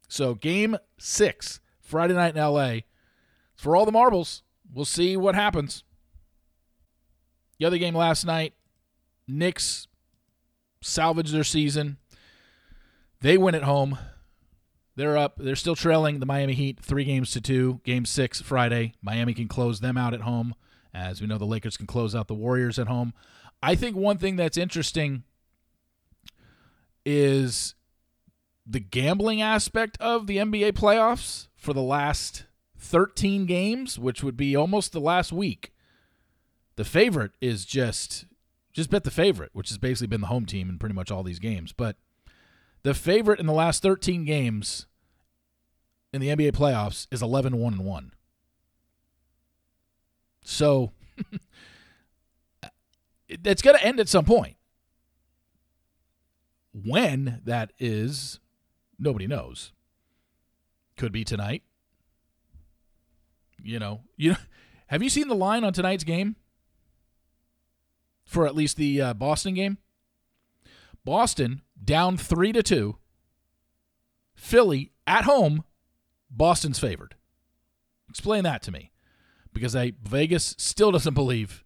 So, 0.10 0.36
game 0.36 0.78
six, 0.98 1.60
Friday 1.88 2.14
night 2.14 2.36
in 2.36 2.42
LA, 2.42 2.80
for 3.56 3.76
all 3.76 3.86
the 3.86 3.92
marbles. 3.92 4.44
We'll 4.74 4.86
see 4.86 5.16
what 5.16 5.36
happens. 5.36 5.84
The 7.58 7.66
other 7.66 7.78
game 7.78 7.96
last 7.96 8.26
night, 8.26 8.54
Knicks 9.28 9.88
salvaged 10.82 11.34
their 11.34 11.46
season. 11.46 11.98
They 13.22 13.38
win 13.38 13.56
at 13.56 13.64
home. 13.64 13.98
They're 14.98 15.18
up. 15.18 15.38
They're 15.38 15.56
still 15.56 15.76
trailing 15.76 16.20
the 16.20 16.26
Miami 16.26 16.54
Heat 16.54 16.80
three 16.82 17.06
games 17.06 17.32
to 17.32 17.42
two. 17.42 17.80
Game 17.86 18.06
six 18.06 18.42
Friday. 18.42 18.94
Miami 19.02 19.34
can 19.34 19.48
close 19.48 19.80
them 19.80 19.98
out 19.98 20.14
at 20.14 20.22
home. 20.22 20.56
As 20.94 21.22
we 21.22 21.28
know, 21.28 21.38
the 21.38 21.46
Lakers 21.46 21.78
can 21.78 21.88
close 21.88 22.14
out 22.14 22.28
the 22.28 22.34
Warriors 22.36 22.78
at 22.78 22.88
home. 22.88 23.14
I 23.64 23.76
think 23.76 23.96
one 23.96 24.18
thing 24.18 24.36
that's 24.36 24.58
interesting 24.58 25.24
is 27.06 27.76
the 28.66 28.80
gambling 28.80 29.42
aspect 29.42 29.98
of 30.02 30.28
the 30.28 30.38
NBA 30.38 30.74
playoffs 30.74 31.47
for 31.58 31.74
the 31.74 31.82
last 31.82 32.46
13 32.78 33.46
games, 33.46 34.00
which 34.00 34.24
would 34.24 34.38
be 34.38 34.56
almost 34.56 34.94
the 34.94 35.02
last 35.02 35.34
week. 35.34 35.74
The 36.78 36.86
favorite 36.86 37.32
is 37.42 37.66
just 37.66 38.26
just 38.72 38.92
bet 38.92 39.04
the 39.04 39.12
favorite, 39.12 39.50
which 39.54 39.70
has 39.70 39.80
basically 39.80 40.06
been 40.06 40.22
the 40.22 40.28
home 40.28 40.46
team 40.46 40.70
in 40.70 40.78
pretty 40.78 40.94
much 40.94 41.10
all 41.10 41.24
these 41.24 41.40
games. 41.40 41.74
But 41.74 41.96
the 42.84 42.94
favorite 42.94 43.40
in 43.40 43.48
the 43.48 43.54
last 43.54 43.82
13 43.82 44.24
games 44.24 44.86
in 46.14 46.22
the 46.22 46.28
NBA 46.28 46.52
playoffs 46.52 47.08
is 47.10 47.24
11 47.24 47.58
1 47.58 47.74
and 47.74 47.84
1. 47.84 48.12
So 50.44 50.92
it's 53.28 53.64
going 53.64 53.78
to 53.78 53.84
end 53.84 54.00
at 54.00 54.08
some 54.08 54.26
point. 54.26 54.56
When 56.72 57.42
that 57.44 57.74
is, 57.80 58.40
nobody 59.00 59.26
knows. 59.26 59.74
Could 60.98 61.12
be 61.12 61.24
tonight. 61.24 61.64
You 63.62 63.80
know, 63.80 64.02
you 64.16 64.32
know, 64.32 64.38
have 64.88 65.04
you 65.04 65.10
seen 65.10 65.28
the 65.28 65.36
line 65.36 65.64
on 65.64 65.74
tonight's 65.74 66.04
game? 66.04 66.36
For 68.26 68.46
at 68.46 68.56
least 68.56 68.76
the 68.76 69.02
uh, 69.02 69.14
Boston 69.14 69.54
game, 69.54 69.78
Boston 71.06 71.62
down 71.82 72.18
three 72.18 72.52
to 72.52 72.62
two. 72.62 72.98
Philly 74.36 74.92
at 75.08 75.24
home, 75.24 75.64
Boston's 76.30 76.78
favored. 76.78 77.16
Explain 78.10 78.44
that 78.44 78.62
to 78.64 78.72
me, 78.72 78.92
because 79.54 79.76
I 79.76 79.94
Vegas 80.04 80.56
still 80.58 80.92
doesn't 80.92 81.14
believe 81.14 81.64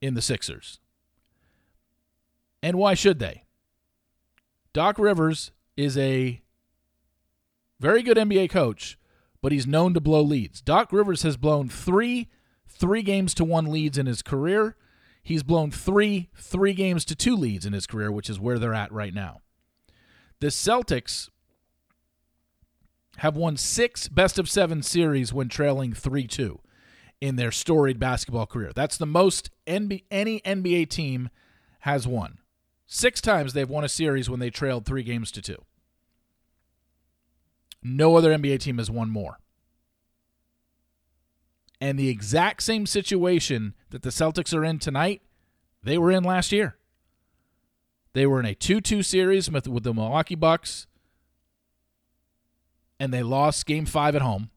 in 0.00 0.14
the 0.14 0.22
Sixers. 0.22 0.80
And 2.62 2.76
why 2.76 2.94
should 2.94 3.20
they? 3.20 3.44
Doc 4.72 4.98
Rivers 4.98 5.52
is 5.76 5.96
a 5.96 6.42
very 7.80 8.02
good 8.02 8.16
NBA 8.16 8.50
coach, 8.50 8.98
but 9.42 9.52
he's 9.52 9.66
known 9.66 9.94
to 9.94 10.00
blow 10.00 10.22
leads. 10.22 10.60
Doc 10.60 10.92
Rivers 10.92 11.22
has 11.22 11.36
blown 11.36 11.68
three 11.68 12.28
three 12.66 13.02
games 13.02 13.34
to 13.34 13.44
one 13.44 13.70
leads 13.70 13.98
in 13.98 14.06
his 14.06 14.22
career. 14.22 14.76
He's 15.22 15.42
blown 15.42 15.70
three 15.70 16.30
three 16.36 16.72
games 16.74 17.04
to 17.06 17.14
two 17.14 17.36
leads 17.36 17.66
in 17.66 17.72
his 17.72 17.86
career, 17.86 18.10
which 18.10 18.30
is 18.30 18.40
where 18.40 18.58
they're 18.58 18.74
at 18.74 18.92
right 18.92 19.14
now. 19.14 19.42
The 20.40 20.48
Celtics 20.48 21.28
have 23.18 23.36
won 23.36 23.56
six 23.56 24.08
best 24.08 24.38
of 24.38 24.48
seven 24.48 24.82
series 24.82 25.32
when 25.32 25.48
trailing 25.48 25.92
3 25.92 26.26
2 26.26 26.60
in 27.20 27.36
their 27.36 27.52
storied 27.52 27.98
basketball 27.98 28.46
career. 28.46 28.72
That's 28.74 28.96
the 28.96 29.06
most 29.06 29.50
NBA, 29.66 30.04
any 30.10 30.40
NBA 30.40 30.88
team 30.90 31.30
has 31.80 32.06
won. 32.06 32.38
Six 32.86 33.20
times 33.20 33.52
they've 33.52 33.68
won 33.68 33.84
a 33.84 33.88
series 33.88 34.28
when 34.28 34.40
they 34.40 34.50
trailed 34.50 34.84
three 34.84 35.02
games 35.02 35.30
to 35.32 35.42
two. 35.42 35.64
No 37.84 38.16
other 38.16 38.34
NBA 38.34 38.60
team 38.60 38.78
has 38.78 38.90
won 38.90 39.10
more. 39.10 39.38
And 41.80 41.98
the 41.98 42.08
exact 42.08 42.62
same 42.62 42.86
situation 42.86 43.74
that 43.90 44.02
the 44.02 44.08
Celtics 44.08 44.54
are 44.54 44.64
in 44.64 44.78
tonight, 44.78 45.20
they 45.82 45.98
were 45.98 46.10
in 46.10 46.24
last 46.24 46.50
year. 46.50 46.76
They 48.14 48.26
were 48.26 48.40
in 48.40 48.46
a 48.46 48.54
2 48.54 48.80
2 48.80 49.02
series 49.02 49.50
with, 49.50 49.68
with 49.68 49.82
the 49.82 49.92
Milwaukee 49.92 50.34
Bucks, 50.34 50.86
and 52.98 53.12
they 53.12 53.22
lost 53.22 53.66
game 53.66 53.84
five 53.84 54.16
at 54.16 54.22
home. 54.22 54.50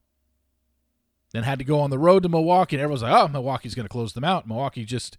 Then 1.32 1.42
had 1.42 1.58
to 1.58 1.64
go 1.64 1.80
on 1.80 1.90
the 1.90 1.98
road 1.98 2.22
to 2.22 2.30
Milwaukee, 2.30 2.76
and 2.76 2.82
everyone's 2.82 3.02
like, 3.02 3.12
oh, 3.12 3.28
Milwaukee's 3.28 3.74
going 3.74 3.84
to 3.84 3.92
close 3.92 4.14
them 4.14 4.24
out. 4.24 4.48
Milwaukee 4.48 4.86
just, 4.86 5.18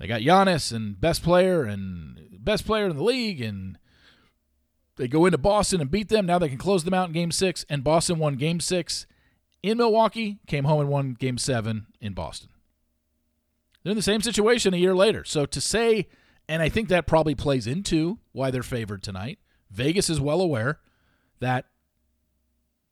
they 0.00 0.08
got 0.08 0.22
Giannis 0.22 0.72
and 0.72 1.00
best 1.00 1.22
player 1.22 1.62
and 1.62 2.18
best 2.40 2.66
player 2.66 2.86
in 2.86 2.96
the 2.96 3.04
league, 3.04 3.40
and 3.40 3.78
they 4.96 5.08
go 5.08 5.26
into 5.26 5.38
Boston 5.38 5.80
and 5.80 5.90
beat 5.90 6.08
them. 6.08 6.26
Now 6.26 6.38
they 6.38 6.48
can 6.48 6.58
close 6.58 6.84
them 6.84 6.94
out 6.94 7.08
in 7.08 7.12
game 7.12 7.32
six. 7.32 7.64
And 7.68 7.82
Boston 7.82 8.18
won 8.18 8.36
game 8.36 8.60
six 8.60 9.06
in 9.62 9.78
Milwaukee, 9.78 10.38
came 10.46 10.64
home 10.64 10.80
and 10.80 10.88
won 10.88 11.14
game 11.14 11.38
seven 11.38 11.86
in 12.00 12.12
Boston. 12.12 12.50
They're 13.82 13.90
in 13.90 13.96
the 13.96 14.02
same 14.02 14.22
situation 14.22 14.72
a 14.74 14.78
year 14.78 14.94
later. 14.94 15.24
So 15.24 15.46
to 15.46 15.60
say, 15.60 16.08
and 16.48 16.62
I 16.62 16.68
think 16.68 16.88
that 16.88 17.06
probably 17.06 17.34
plays 17.34 17.66
into 17.66 18.18
why 18.32 18.50
they're 18.50 18.62
favored 18.62 19.02
tonight, 19.02 19.38
Vegas 19.70 20.08
is 20.08 20.20
well 20.20 20.40
aware 20.40 20.80
that 21.40 21.66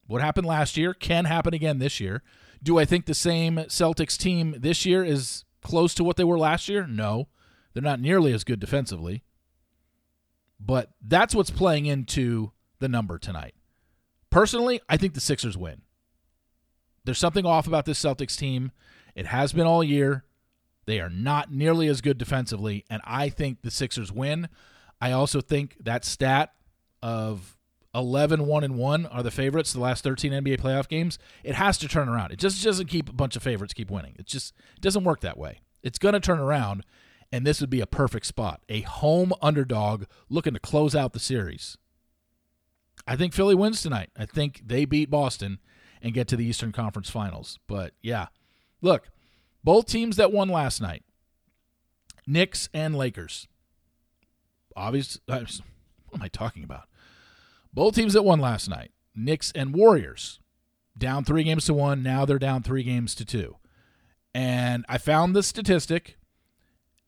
what 0.06 0.20
happened 0.20 0.46
last 0.46 0.76
year 0.76 0.92
can 0.92 1.26
happen 1.26 1.54
again 1.54 1.78
this 1.78 2.00
year. 2.00 2.22
Do 2.62 2.78
I 2.78 2.84
think 2.84 3.06
the 3.06 3.14
same 3.14 3.56
Celtics 3.56 4.16
team 4.16 4.56
this 4.58 4.84
year 4.84 5.04
is 5.04 5.44
close 5.62 5.94
to 5.94 6.04
what 6.04 6.16
they 6.16 6.24
were 6.24 6.38
last 6.38 6.68
year? 6.68 6.86
No. 6.86 7.28
They're 7.72 7.82
not 7.82 8.00
nearly 8.00 8.32
as 8.32 8.44
good 8.44 8.60
defensively. 8.60 9.22
But 10.64 10.90
that's 11.04 11.34
what's 11.34 11.50
playing 11.50 11.86
into 11.86 12.52
the 12.78 12.88
number 12.88 13.18
tonight. 13.18 13.54
Personally, 14.30 14.80
I 14.88 14.96
think 14.96 15.14
the 15.14 15.20
Sixers 15.20 15.56
win. 15.56 15.82
There's 17.04 17.18
something 17.18 17.44
off 17.44 17.66
about 17.66 17.84
this 17.84 18.00
Celtics 18.00 18.36
team. 18.36 18.70
It 19.14 19.26
has 19.26 19.52
been 19.52 19.66
all 19.66 19.82
year. 19.82 20.24
They 20.86 21.00
are 21.00 21.10
not 21.10 21.52
nearly 21.52 21.88
as 21.88 22.00
good 22.00 22.18
defensively, 22.18 22.84
and 22.88 23.02
I 23.04 23.28
think 23.28 23.62
the 23.62 23.70
Sixers 23.70 24.12
win. 24.12 24.48
I 25.00 25.12
also 25.12 25.40
think 25.40 25.76
that 25.80 26.04
stat 26.04 26.52
of 27.02 27.56
11 27.94 28.46
1 28.46 28.64
and 28.64 28.76
1 28.76 29.06
are 29.06 29.22
the 29.22 29.30
favorites 29.30 29.72
the 29.72 29.80
last 29.80 30.04
13 30.04 30.32
NBA 30.32 30.60
playoff 30.60 30.88
games. 30.88 31.18
It 31.44 31.54
has 31.56 31.76
to 31.78 31.88
turn 31.88 32.08
around. 32.08 32.32
It 32.32 32.38
just 32.38 32.62
doesn't 32.62 32.86
keep 32.86 33.08
a 33.08 33.12
bunch 33.12 33.36
of 33.36 33.42
favorites 33.42 33.74
keep 33.74 33.90
winning. 33.90 34.14
It 34.18 34.26
just 34.26 34.54
it 34.76 34.80
doesn't 34.80 35.04
work 35.04 35.20
that 35.20 35.36
way. 35.36 35.60
It's 35.82 35.98
going 35.98 36.14
to 36.14 36.20
turn 36.20 36.38
around 36.38 36.84
and 37.32 37.46
this 37.46 37.60
would 37.60 37.70
be 37.70 37.80
a 37.80 37.86
perfect 37.86 38.26
spot. 38.26 38.60
A 38.68 38.82
home 38.82 39.32
underdog 39.40 40.04
looking 40.28 40.52
to 40.52 40.60
close 40.60 40.94
out 40.94 41.14
the 41.14 41.18
series. 41.18 41.78
I 43.06 43.16
think 43.16 43.32
Philly 43.32 43.54
wins 43.54 43.80
tonight. 43.82 44.10
I 44.16 44.26
think 44.26 44.62
they 44.64 44.84
beat 44.84 45.10
Boston 45.10 45.58
and 46.02 46.14
get 46.14 46.28
to 46.28 46.36
the 46.36 46.44
Eastern 46.44 46.70
Conference 46.70 47.10
Finals. 47.10 47.58
But 47.66 47.94
yeah, 48.02 48.26
look, 48.82 49.08
both 49.64 49.86
teams 49.86 50.16
that 50.16 50.30
won 50.30 50.48
last 50.48 50.80
night, 50.80 51.02
Knicks 52.26 52.68
and 52.74 52.94
Lakers. 52.94 53.48
Obvious. 54.76 55.18
Uh, 55.28 55.44
what 56.08 56.20
am 56.20 56.22
I 56.22 56.28
talking 56.28 56.62
about? 56.62 56.84
Both 57.72 57.94
teams 57.94 58.12
that 58.12 58.24
won 58.24 58.38
last 58.38 58.68
night, 58.68 58.90
Knicks 59.14 59.50
and 59.54 59.74
Warriors, 59.74 60.38
down 60.96 61.24
three 61.24 61.42
games 61.42 61.64
to 61.64 61.74
one. 61.74 62.02
Now 62.02 62.24
they're 62.24 62.38
down 62.38 62.62
three 62.62 62.82
games 62.82 63.14
to 63.16 63.24
two. 63.24 63.56
And 64.34 64.84
I 64.88 64.98
found 64.98 65.34
the 65.34 65.42
statistic 65.42 66.16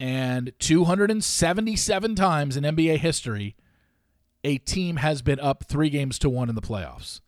and 0.05 0.53
277 0.59 2.15
times 2.15 2.59
in 2.59 2.65
NBA 2.65 2.99
history, 2.99 3.57
a 4.45 4.59
team 4.59 4.97
has 4.97 5.23
been 5.23 5.41
up 5.41 5.65
three 5.65 5.89
games 5.89 6.19
to 6.19 6.29
one 6.29 6.51
in 6.51 6.55
the 6.55 6.61
playoffs. 6.61 7.23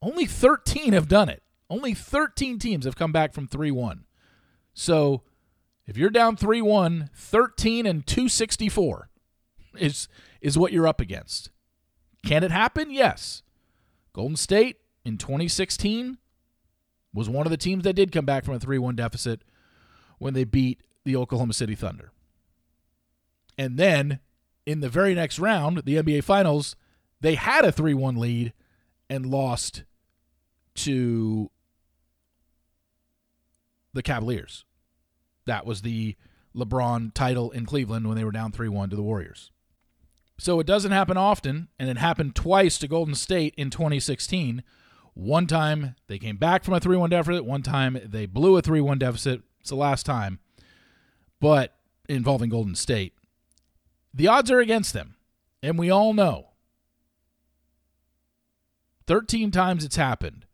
Only 0.00 0.24
13 0.24 0.92
have 0.92 1.08
done 1.08 1.28
it. 1.28 1.42
Only 1.68 1.94
13 1.94 2.60
teams 2.60 2.84
have 2.84 2.94
come 2.94 3.10
back 3.10 3.32
from 3.32 3.48
3 3.48 3.72
1. 3.72 4.04
So 4.72 5.22
if 5.84 5.96
you're 5.96 6.10
down 6.10 6.36
3 6.36 6.62
1, 6.62 7.10
13 7.12 7.86
and 7.86 8.06
264 8.06 9.08
is, 9.76 10.06
is 10.40 10.56
what 10.56 10.70
you're 10.72 10.86
up 10.86 11.00
against. 11.00 11.50
Can 12.24 12.44
it 12.44 12.52
happen? 12.52 12.92
Yes. 12.92 13.42
Golden 14.12 14.36
State 14.36 14.76
in 15.04 15.18
2016 15.18 16.18
was 17.12 17.28
one 17.28 17.48
of 17.48 17.50
the 17.50 17.56
teams 17.56 17.82
that 17.82 17.94
did 17.94 18.12
come 18.12 18.26
back 18.26 18.44
from 18.44 18.54
a 18.54 18.60
3 18.60 18.78
1 18.78 18.94
deficit 18.94 19.42
when 20.20 20.34
they 20.34 20.44
beat 20.44 20.80
the 21.06 21.16
Oklahoma 21.16 21.54
City 21.54 21.74
Thunder. 21.74 22.12
And 23.56 23.78
then 23.78 24.20
in 24.66 24.80
the 24.80 24.90
very 24.90 25.14
next 25.14 25.38
round, 25.38 25.82
the 25.86 25.96
NBA 25.96 26.24
Finals, 26.24 26.76
they 27.20 27.36
had 27.36 27.64
a 27.64 27.72
3 27.72 27.94
1 27.94 28.16
lead 28.16 28.52
and 29.08 29.24
lost 29.24 29.84
to 30.74 31.50
the 33.94 34.02
Cavaliers. 34.02 34.64
That 35.46 35.64
was 35.64 35.82
the 35.82 36.16
LeBron 36.54 37.14
title 37.14 37.50
in 37.52 37.64
Cleveland 37.64 38.06
when 38.08 38.16
they 38.16 38.24
were 38.24 38.32
down 38.32 38.52
3 38.52 38.68
1 38.68 38.90
to 38.90 38.96
the 38.96 39.02
Warriors. 39.02 39.50
So 40.38 40.60
it 40.60 40.66
doesn't 40.66 40.92
happen 40.92 41.16
often, 41.16 41.68
and 41.78 41.88
it 41.88 41.96
happened 41.96 42.34
twice 42.34 42.78
to 42.78 42.88
Golden 42.88 43.14
State 43.14 43.54
in 43.56 43.70
2016. 43.70 44.62
One 45.14 45.46
time 45.46 45.94
they 46.08 46.18
came 46.18 46.36
back 46.36 46.62
from 46.62 46.74
a 46.74 46.80
3 46.80 46.96
1 46.96 47.10
deficit, 47.10 47.44
one 47.44 47.62
time 47.62 47.98
they 48.04 48.26
blew 48.26 48.56
a 48.56 48.62
3 48.62 48.80
1 48.80 48.98
deficit. 48.98 49.42
It's 49.60 49.70
the 49.70 49.76
last 49.76 50.04
time, 50.04 50.40
but 51.40 51.74
involving 52.08 52.50
Golden 52.50 52.74
State. 52.74 53.14
The 54.14 54.28
odds 54.28 54.50
are 54.50 54.60
against 54.60 54.92
them, 54.92 55.16
and 55.62 55.78
we 55.78 55.90
all 55.90 56.12
know 56.12 56.48
13 59.06 59.50
times 59.50 59.84
it's 59.84 59.96
happened. 59.96 60.46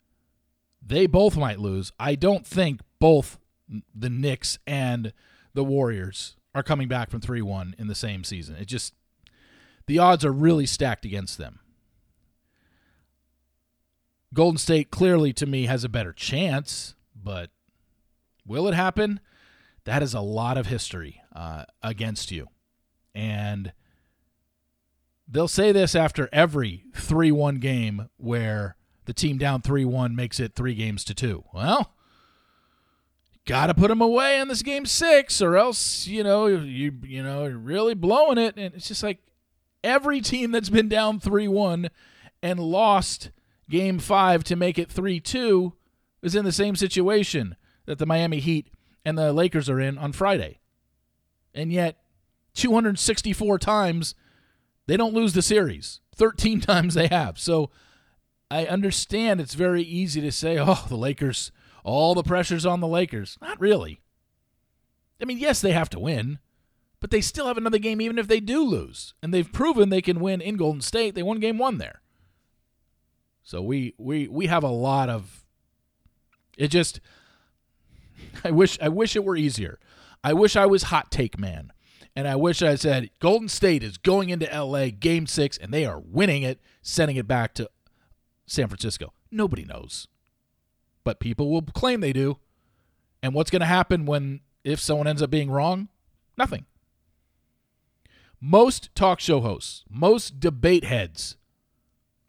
They 0.84 1.06
both 1.06 1.36
might 1.36 1.60
lose. 1.60 1.92
I 1.98 2.14
don't 2.14 2.46
think 2.46 2.80
both 2.98 3.38
the 3.94 4.10
Knicks 4.10 4.58
and 4.66 5.12
the 5.54 5.64
Warriors 5.64 6.36
are 6.54 6.62
coming 6.62 6.88
back 6.88 7.10
from 7.10 7.20
3 7.20 7.40
1 7.40 7.76
in 7.78 7.86
the 7.86 7.94
same 7.94 8.24
season. 8.24 8.56
It 8.56 8.66
just, 8.66 8.94
the 9.86 9.98
odds 9.98 10.24
are 10.24 10.32
really 10.32 10.66
stacked 10.66 11.04
against 11.04 11.38
them. 11.38 11.60
Golden 14.34 14.58
State 14.58 14.90
clearly, 14.90 15.32
to 15.34 15.46
me, 15.46 15.66
has 15.66 15.84
a 15.84 15.88
better 15.88 16.12
chance, 16.12 16.94
but 17.14 17.50
will 18.46 18.66
it 18.66 18.74
happen? 18.74 19.20
That 19.84 20.02
is 20.02 20.14
a 20.14 20.20
lot 20.20 20.56
of 20.56 20.66
history 20.66 21.22
uh, 21.34 21.64
against 21.82 22.30
you. 22.30 22.48
And 23.14 23.72
they'll 25.28 25.48
say 25.48 25.72
this 25.72 25.94
after 25.94 26.28
every 26.32 26.84
3 26.94 27.32
1 27.32 27.56
game 27.56 28.08
where 28.16 28.76
the 29.06 29.12
team 29.12 29.38
down 29.38 29.62
3 29.62 29.84
1 29.84 30.14
makes 30.14 30.38
it 30.38 30.54
three 30.54 30.74
games 30.74 31.04
to 31.04 31.14
two. 31.14 31.44
Well, 31.52 31.94
got 33.46 33.66
to 33.66 33.74
put 33.74 33.88
them 33.88 34.00
away 34.00 34.38
in 34.38 34.48
this 34.48 34.62
game 34.62 34.86
six, 34.86 35.42
or 35.42 35.56
else, 35.56 36.06
you 36.06 36.22
know, 36.22 36.46
you, 36.46 36.92
you 37.02 37.22
know, 37.22 37.46
you're 37.46 37.58
really 37.58 37.94
blowing 37.94 38.38
it. 38.38 38.54
And 38.56 38.74
it's 38.74 38.88
just 38.88 39.02
like 39.02 39.18
every 39.82 40.20
team 40.20 40.52
that's 40.52 40.70
been 40.70 40.88
down 40.88 41.18
3 41.18 41.48
1 41.48 41.90
and 42.42 42.60
lost 42.60 43.30
game 43.68 43.98
five 43.98 44.44
to 44.44 44.56
make 44.56 44.78
it 44.78 44.90
3 44.90 45.18
2 45.20 45.72
is 46.22 46.34
in 46.34 46.44
the 46.44 46.52
same 46.52 46.76
situation 46.76 47.56
that 47.86 47.98
the 47.98 48.06
Miami 48.06 48.38
Heat 48.38 48.68
and 49.04 49.18
the 49.18 49.32
Lakers 49.32 49.68
are 49.68 49.80
in 49.80 49.98
on 49.98 50.12
Friday. 50.12 50.60
And 51.54 51.72
yet, 51.72 51.98
264 52.54 53.58
times 53.58 54.14
they 54.86 54.96
don't 54.96 55.14
lose 55.14 55.32
the 55.32 55.42
series. 55.42 56.00
13 56.16 56.60
times 56.62 56.94
they 56.94 57.08
have. 57.08 57.38
So 57.38 57.70
I 58.50 58.66
understand 58.66 59.40
it's 59.40 59.54
very 59.54 59.82
easy 59.82 60.20
to 60.20 60.32
say, 60.32 60.58
oh, 60.58 60.84
the 60.88 60.96
Lakers, 60.96 61.52
all 61.84 62.14
the 62.14 62.22
pressure's 62.22 62.66
on 62.66 62.80
the 62.80 62.88
Lakers. 62.88 63.38
Not 63.40 63.60
really. 63.60 64.00
I 65.20 65.24
mean, 65.24 65.38
yes, 65.38 65.60
they 65.60 65.72
have 65.72 65.90
to 65.90 66.00
win, 66.00 66.40
but 67.00 67.10
they 67.10 67.20
still 67.20 67.46
have 67.46 67.56
another 67.56 67.78
game 67.78 68.00
even 68.00 68.18
if 68.18 68.28
they 68.28 68.40
do 68.40 68.62
lose. 68.64 69.14
And 69.22 69.32
they've 69.32 69.50
proven 69.50 69.88
they 69.88 70.02
can 70.02 70.20
win 70.20 70.40
in 70.40 70.56
Golden 70.56 70.80
State. 70.80 71.14
They 71.14 71.22
won 71.22 71.40
game 71.40 71.58
one 71.58 71.78
there. 71.78 72.02
So 73.44 73.60
we 73.60 73.94
we 73.98 74.28
we 74.28 74.46
have 74.46 74.62
a 74.62 74.68
lot 74.68 75.08
of 75.08 75.44
it 76.56 76.68
just 76.68 77.00
I 78.44 78.50
wish 78.50 78.78
I 78.80 78.88
wish 78.88 79.16
it 79.16 79.24
were 79.24 79.36
easier. 79.36 79.78
I 80.24 80.32
wish 80.32 80.56
I 80.56 80.66
was 80.66 80.84
hot 80.84 81.10
take 81.10 81.38
man. 81.38 81.72
And 82.14 82.28
I 82.28 82.36
wish 82.36 82.62
I 82.62 82.74
said 82.74 83.10
Golden 83.20 83.48
State 83.48 83.82
is 83.82 83.96
going 83.96 84.28
into 84.28 84.46
LA 84.46 84.88
game 84.88 85.26
6 85.26 85.56
and 85.58 85.72
they 85.72 85.86
are 85.86 85.98
winning 85.98 86.42
it, 86.42 86.60
sending 86.82 87.16
it 87.16 87.26
back 87.26 87.54
to 87.54 87.70
San 88.46 88.68
Francisco. 88.68 89.14
Nobody 89.30 89.64
knows. 89.64 90.08
But 91.04 91.20
people 91.20 91.50
will 91.50 91.62
claim 91.62 92.00
they 92.00 92.12
do. 92.12 92.38
And 93.22 93.34
what's 93.34 93.50
going 93.50 93.60
to 93.60 93.66
happen 93.66 94.04
when 94.04 94.40
if 94.62 94.78
someone 94.78 95.06
ends 95.06 95.22
up 95.22 95.30
being 95.30 95.50
wrong? 95.50 95.88
Nothing. 96.36 96.66
Most 98.40 98.94
talk 98.94 99.20
show 99.20 99.40
hosts, 99.40 99.84
most 99.88 100.40
debate 100.40 100.84
heads 100.84 101.36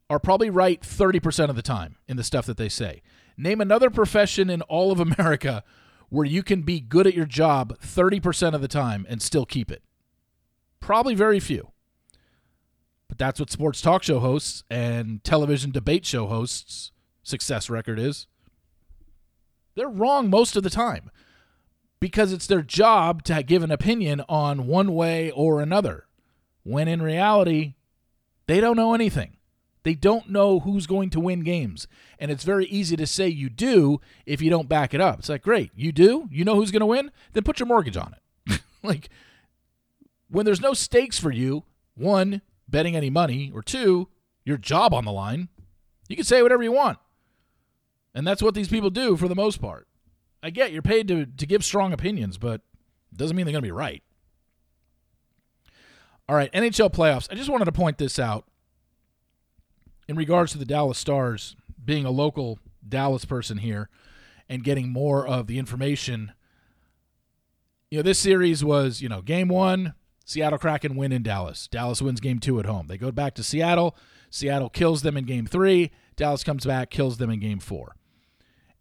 are 0.09 0.19
probably 0.19 0.49
right 0.49 0.81
30% 0.81 1.49
of 1.49 1.55
the 1.55 1.61
time 1.61 1.95
in 2.07 2.17
the 2.17 2.23
stuff 2.23 2.45
that 2.45 2.57
they 2.57 2.69
say. 2.69 3.01
Name 3.37 3.61
another 3.61 3.89
profession 3.89 4.49
in 4.49 4.61
all 4.63 4.91
of 4.91 4.99
America 4.99 5.63
where 6.09 6.25
you 6.25 6.43
can 6.43 6.61
be 6.61 6.79
good 6.79 7.07
at 7.07 7.15
your 7.15 7.25
job 7.25 7.77
30% 7.79 8.53
of 8.53 8.61
the 8.61 8.67
time 8.67 9.05
and 9.09 9.21
still 9.21 9.45
keep 9.45 9.71
it. 9.71 9.81
Probably 10.79 11.15
very 11.15 11.39
few. 11.39 11.71
But 13.07 13.17
that's 13.17 13.39
what 13.39 13.49
sports 13.49 13.81
talk 13.81 14.03
show 14.03 14.19
hosts 14.19 14.63
and 14.69 15.23
television 15.23 15.71
debate 15.71 16.05
show 16.05 16.27
hosts' 16.27 16.91
success 17.23 17.69
record 17.69 17.99
is. 17.99 18.27
They're 19.75 19.89
wrong 19.89 20.29
most 20.29 20.55
of 20.55 20.63
the 20.63 20.69
time 20.69 21.09
because 21.99 22.33
it's 22.33 22.47
their 22.47 22.61
job 22.61 23.23
to 23.23 23.41
give 23.43 23.63
an 23.63 23.71
opinion 23.71 24.21
on 24.27 24.67
one 24.67 24.93
way 24.93 25.31
or 25.31 25.61
another, 25.61 26.05
when 26.63 26.87
in 26.87 27.01
reality, 27.01 27.75
they 28.45 28.59
don't 28.59 28.75
know 28.75 28.93
anything. 28.93 29.37
They 29.83 29.95
don't 29.95 30.29
know 30.29 30.61
who's 30.61 30.87
going 30.87 31.09
to 31.11 31.19
win 31.19 31.41
games. 31.41 31.87
And 32.17 32.31
it's 32.31 32.43
very 32.43 32.65
easy 32.65 32.95
to 32.95 33.05
say 33.05 33.27
you 33.27 33.49
do 33.49 33.99
if 34.25 34.41
you 34.41 34.49
don't 34.49 34.69
back 34.69 34.93
it 34.93 35.01
up. 35.01 35.19
It's 35.19 35.29
like, 35.29 35.41
great, 35.41 35.71
you 35.75 35.91
do? 35.91 36.27
You 36.31 36.45
know 36.45 36.55
who's 36.55 36.71
going 36.71 36.79
to 36.79 36.85
win? 36.85 37.11
Then 37.33 37.43
put 37.43 37.59
your 37.59 37.67
mortgage 37.67 37.97
on 37.97 38.15
it. 38.47 38.61
like, 38.83 39.09
when 40.29 40.45
there's 40.45 40.61
no 40.61 40.73
stakes 40.73 41.19
for 41.19 41.31
you, 41.31 41.63
one, 41.95 42.41
betting 42.67 42.95
any 42.95 43.09
money, 43.09 43.51
or 43.53 43.61
two, 43.61 44.07
your 44.45 44.57
job 44.57 44.93
on 44.93 45.05
the 45.05 45.11
line, 45.11 45.49
you 46.07 46.15
can 46.15 46.25
say 46.25 46.41
whatever 46.41 46.63
you 46.63 46.71
want. 46.71 46.97
And 48.15 48.25
that's 48.25 48.41
what 48.41 48.55
these 48.55 48.67
people 48.67 48.89
do 48.89 49.17
for 49.17 49.27
the 49.27 49.35
most 49.35 49.61
part. 49.61 49.87
I 50.41 50.49
get 50.49 50.71
you're 50.71 50.81
paid 50.81 51.07
to, 51.09 51.25
to 51.25 51.45
give 51.45 51.63
strong 51.63 51.93
opinions, 51.93 52.37
but 52.37 52.61
it 53.11 53.17
doesn't 53.17 53.35
mean 53.35 53.45
they're 53.45 53.53
going 53.53 53.63
to 53.63 53.67
be 53.67 53.71
right. 53.71 54.03
All 56.27 56.35
right, 56.35 56.51
NHL 56.53 56.91
playoffs. 56.91 57.27
I 57.31 57.35
just 57.35 57.49
wanted 57.49 57.65
to 57.65 57.71
point 57.71 57.97
this 57.97 58.17
out 58.17 58.45
in 60.07 60.15
regards 60.15 60.51
to 60.51 60.57
the 60.57 60.65
Dallas 60.65 60.97
Stars, 60.97 61.55
being 61.83 62.05
a 62.05 62.11
local 62.11 62.59
Dallas 62.87 63.25
person 63.25 63.57
here 63.57 63.89
and 64.49 64.63
getting 64.63 64.89
more 64.89 65.25
of 65.25 65.47
the 65.47 65.59
information, 65.59 66.33
you 67.89 67.99
know, 67.99 68.03
this 68.03 68.19
series 68.19 68.63
was, 68.63 69.01
you 69.01 69.09
know, 69.09 69.21
game 69.21 69.47
one, 69.47 69.93
Seattle 70.25 70.59
Kraken 70.59 70.95
win 70.95 71.11
in 71.11 71.23
Dallas. 71.23 71.67
Dallas 71.67 72.01
wins 72.01 72.19
game 72.19 72.39
two 72.39 72.59
at 72.59 72.65
home. 72.65 72.87
They 72.87 72.97
go 72.97 73.11
back 73.11 73.35
to 73.35 73.43
Seattle. 73.43 73.95
Seattle 74.29 74.69
kills 74.69 75.01
them 75.01 75.17
in 75.17 75.25
game 75.25 75.45
three. 75.45 75.91
Dallas 76.15 76.43
comes 76.43 76.65
back, 76.65 76.89
kills 76.89 77.17
them 77.17 77.29
in 77.29 77.39
game 77.39 77.59
four. 77.59 77.95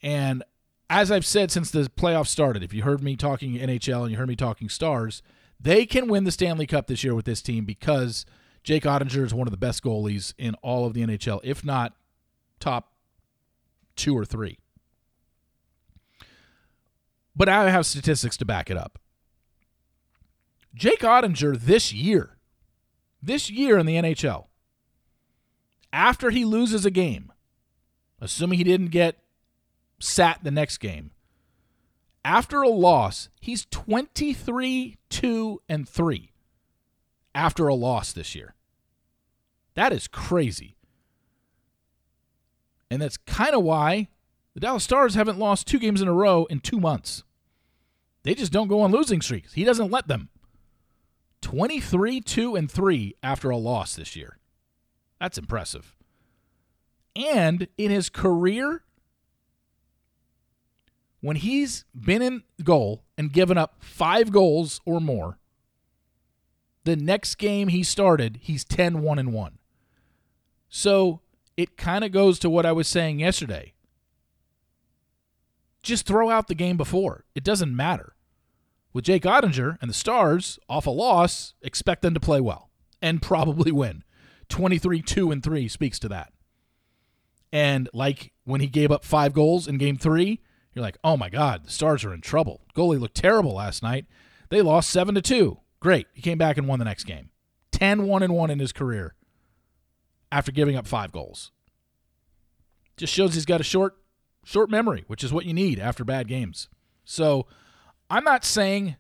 And 0.03 0.43
as 0.89 1.11
I've 1.11 1.27
said 1.27 1.51
since 1.51 1.71
the 1.71 1.91
playoffs 1.97 2.29
started, 2.29 2.63
if 2.63 2.73
you 2.73 2.83
heard 2.83 3.03
me 3.03 3.17
talking 3.17 3.55
NHL 3.55 4.03
and 4.03 4.11
you 4.11 4.17
heard 4.17 4.29
me 4.29 4.37
talking 4.37 4.69
Stars, 4.69 5.23
they 5.61 5.87
can 5.87 6.09
win 6.09 6.25
the 6.25 6.33
Stanley 6.33 6.67
Cup 6.67 6.87
this 6.87 7.05
year 7.05 7.15
with 7.15 7.25
this 7.25 7.43
team 7.43 7.65
because– 7.65 8.27
Jake 8.63 8.85
Oettinger 8.85 9.25
is 9.25 9.35
one 9.35 9.47
of 9.47 9.51
the 9.51 9.57
best 9.57 9.83
goalies 9.83 10.35
in 10.39 10.55
all 10.63 10.87
of 10.87 10.95
the 10.95 11.03
NHL, 11.03 11.41
if 11.43 11.65
not 11.65 11.95
top 12.61 12.93
two 13.97 14.17
or 14.17 14.25
three. 14.25 14.59
But 17.35 17.49
I 17.49 17.71
have 17.71 17.87
statistics 17.87 18.37
to 18.39 18.45
back 18.45 18.71
it 18.71 18.77
up. 18.77 18.99
Jake 20.75 21.01
Oettinger 21.01 21.59
this 21.59 21.93
year, 21.93 22.37
this 23.23 23.51
year 23.51 23.79
in 23.79 23.87
the 23.87 23.97
NHL, 23.97 24.47
after 25.93 26.31
he 26.31 26.45
loses 26.45 26.87
a 26.87 26.91
game, 26.91 27.33
assuming 28.21 28.59
he 28.59 28.65
didn't 28.65 28.89
get 28.89 29.19
sat 29.99 30.43
the 30.43 30.51
next 30.51 30.79
game, 30.79 31.11
after 32.25 32.63
a 32.63 32.69
loss, 32.69 33.29
he's 33.41 33.67
23 33.67 34.99
2 35.11 35.63
and 35.69 35.89
3 35.89 36.32
after 37.35 37.69
a 37.69 37.75
loss 37.75 38.13
this 38.13 38.35
year. 38.35 38.55
That 39.75 39.93
is 39.93 40.07
crazy. 40.09 40.77
And 42.91 43.01
that's 43.01 43.17
kind 43.17 43.55
of 43.55 43.63
why 43.63 44.09
the 44.55 44.61
Dallas 44.61 44.85
Stars 44.85 45.15
haven't 45.15 45.39
lost 45.39 45.67
two 45.67 45.79
games 45.79 46.03
in 46.03 46.09
a 46.09 46.13
row 46.13 46.45
in 46.51 46.61
two 46.61 46.79
months. 46.79 47.25
They 48.23 48.35
just 48.35 48.53
don't 48.53 48.69
go 48.69 48.83
on 48.83 48.93
losing 48.93 49.23
streaks. 49.23 49.55
He 49.55 49.65
doesn't 49.65 49.91
let 49.91 50.09
them. 50.09 50.29
23 51.41 52.21
2 52.21 52.55
and 52.55 52.71
3 52.71 53.17
after 53.23 53.51
a 53.51 53.57
loss 53.57 53.97
this 53.97 54.15
year. 54.15 54.39
That's 55.21 55.39
impressive. 55.39 55.97
And 57.17 57.67
in 57.77 57.91
his 57.91 58.09
career, 58.09 58.85
when 61.21 61.37
he's 61.37 61.85
been 61.95 62.23
in 62.23 62.43
goal 62.63 63.05
and 63.17 63.33
given 63.33 63.59
up 63.59 63.77
five 63.81 64.33
goals 64.33 64.81
or 64.85 65.01
more, 65.01 65.39
the 66.85 66.97
next 66.97 67.37
game 67.37 67.69
he 67.69 67.83
started, 67.83 68.39
he's 68.43 68.65
10 68.65 69.03
1 69.03 69.19
and 69.19 69.33
1. 69.33 69.59
So 70.69 71.21
it 71.57 71.77
kind 71.77 72.05
of 72.05 72.13
goes 72.13 72.39
to 72.41 72.51
what 72.51 72.67
I 72.67 72.73
was 72.73 72.89
saying 72.89 73.21
yesterday. 73.21 73.75
Just 75.83 76.07
throw 76.07 76.31
out 76.31 76.49
the 76.49 76.55
game 76.55 76.77
before. 76.77 77.25
It 77.35 77.45
doesn't 77.45 77.75
matter. 77.75 78.15
With 78.93 79.05
Jake 79.05 79.25
Oettinger 79.25 79.79
and 79.81 79.91
the 79.91 79.95
Stars 79.95 80.59
off 80.69 80.87
a 80.87 80.91
loss, 80.91 81.55
expect 81.63 82.03
them 82.03 82.15
to 82.15 82.21
play 82.21 82.41
well 82.41 82.71
and 83.01 83.23
probably 83.23 83.73
win. 83.73 84.05
23 84.49 85.03
2 85.03 85.31
and 85.31 85.43
3 85.43 85.69
speaks 85.69 85.99
to 85.99 86.09
that. 86.09 86.33
And 87.53 87.89
like 87.93 88.33
when 88.45 88.61
he 88.61 88.67
gave 88.67 88.91
up 88.91 89.05
five 89.05 89.33
goals 89.33 89.69
in 89.69 89.77
game 89.77 89.99
three, 89.99 90.41
you're 90.75 90.83
like, 90.83 90.99
oh 91.05 91.17
my 91.17 91.29
God, 91.29 91.67
the 91.67 91.71
Stars 91.71 92.05
are 92.05 92.15
in 92.15 92.23
trouble. 92.23 92.63
Goalie 92.75 93.01
looked 93.01 93.17
terrible 93.17 93.55
last 93.55 93.83
night. 93.83 94.07
They 94.49 94.63
lost 94.63 94.91
7 94.91 95.15
to 95.15 95.23
2. 95.23 95.59
Great. 95.83 96.07
He 96.13 96.23
came 96.23 96.39
back 96.39 96.57
and 96.57 96.69
won 96.69 96.79
the 96.79 96.85
next 96.85 97.05
game. 97.05 97.31
10 97.73 98.07
1 98.07 98.23
and 98.23 98.33
1 98.33 98.51
in 98.51 98.61
his 98.61 98.73
career 98.73 99.17
after 100.31 100.53
giving 100.53 100.77
up 100.77 100.87
5 100.87 101.11
goals. 101.11 101.51
Just 102.97 103.13
shows 103.13 103.35
he's 103.35 103.45
got 103.45 103.61
a 103.61 103.65
short 103.65 103.97
short 104.45 104.71
memory, 104.71 105.03
which 105.09 105.25
is 105.25 105.33
what 105.33 105.45
you 105.45 105.53
need 105.53 105.81
after 105.81 106.05
bad 106.05 106.29
games. 106.29 106.69
So, 107.05 107.49
I'm 108.09 108.23
not 108.23 108.45
saying 108.45 108.95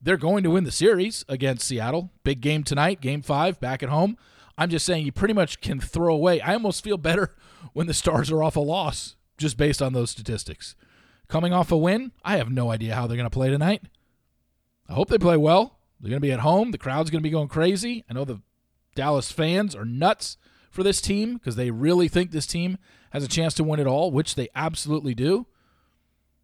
they're 0.00 0.16
going 0.16 0.44
to 0.44 0.50
win 0.50 0.62
the 0.62 0.70
series 0.70 1.24
against 1.28 1.66
Seattle. 1.66 2.10
Big 2.22 2.40
game 2.40 2.62
tonight, 2.62 3.00
game 3.00 3.20
5 3.20 3.58
back 3.58 3.82
at 3.82 3.88
home. 3.88 4.16
I'm 4.56 4.70
just 4.70 4.86
saying 4.86 5.04
you 5.04 5.10
pretty 5.10 5.34
much 5.34 5.60
can 5.60 5.80
throw 5.80 6.14
away. 6.14 6.40
I 6.40 6.54
almost 6.54 6.84
feel 6.84 6.98
better 6.98 7.34
when 7.72 7.88
the 7.88 7.94
Stars 7.94 8.30
are 8.30 8.44
off 8.44 8.54
a 8.54 8.60
loss 8.60 9.16
just 9.38 9.56
based 9.56 9.82
on 9.82 9.92
those 9.92 10.12
statistics. 10.12 10.76
Coming 11.26 11.52
off 11.52 11.72
a 11.72 11.76
win, 11.76 12.12
I 12.24 12.36
have 12.36 12.50
no 12.50 12.70
idea 12.70 12.94
how 12.94 13.08
they're 13.08 13.16
going 13.16 13.24
to 13.24 13.30
play 13.30 13.50
tonight. 13.50 13.82
I 14.88 14.92
hope 14.92 15.08
they 15.08 15.18
play 15.18 15.36
well. 15.36 15.79
They're 16.00 16.10
going 16.10 16.20
to 16.20 16.26
be 16.26 16.32
at 16.32 16.40
home. 16.40 16.70
The 16.70 16.78
crowd's 16.78 17.10
going 17.10 17.20
to 17.20 17.26
be 17.26 17.30
going 17.30 17.48
crazy. 17.48 18.04
I 18.08 18.14
know 18.14 18.24
the 18.24 18.40
Dallas 18.94 19.30
fans 19.30 19.74
are 19.74 19.84
nuts 19.84 20.36
for 20.70 20.82
this 20.82 21.00
team 21.00 21.34
because 21.34 21.56
they 21.56 21.70
really 21.70 22.08
think 22.08 22.30
this 22.30 22.46
team 22.46 22.78
has 23.10 23.24
a 23.24 23.28
chance 23.28 23.54
to 23.54 23.64
win 23.64 23.80
it 23.80 23.86
all, 23.86 24.10
which 24.10 24.34
they 24.34 24.48
absolutely 24.54 25.14
do. 25.14 25.46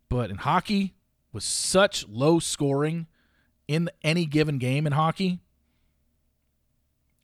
But 0.09 0.31
in 0.31 0.37
hockey, 0.37 0.95
with 1.33 1.43
such 1.43 2.07
low 2.09 2.39
scoring 2.39 3.07
in 3.67 3.91
any 4.03 4.27
given 4.27 4.59
game 4.59 4.87
in 4.87 4.93
hockey, 4.93 5.41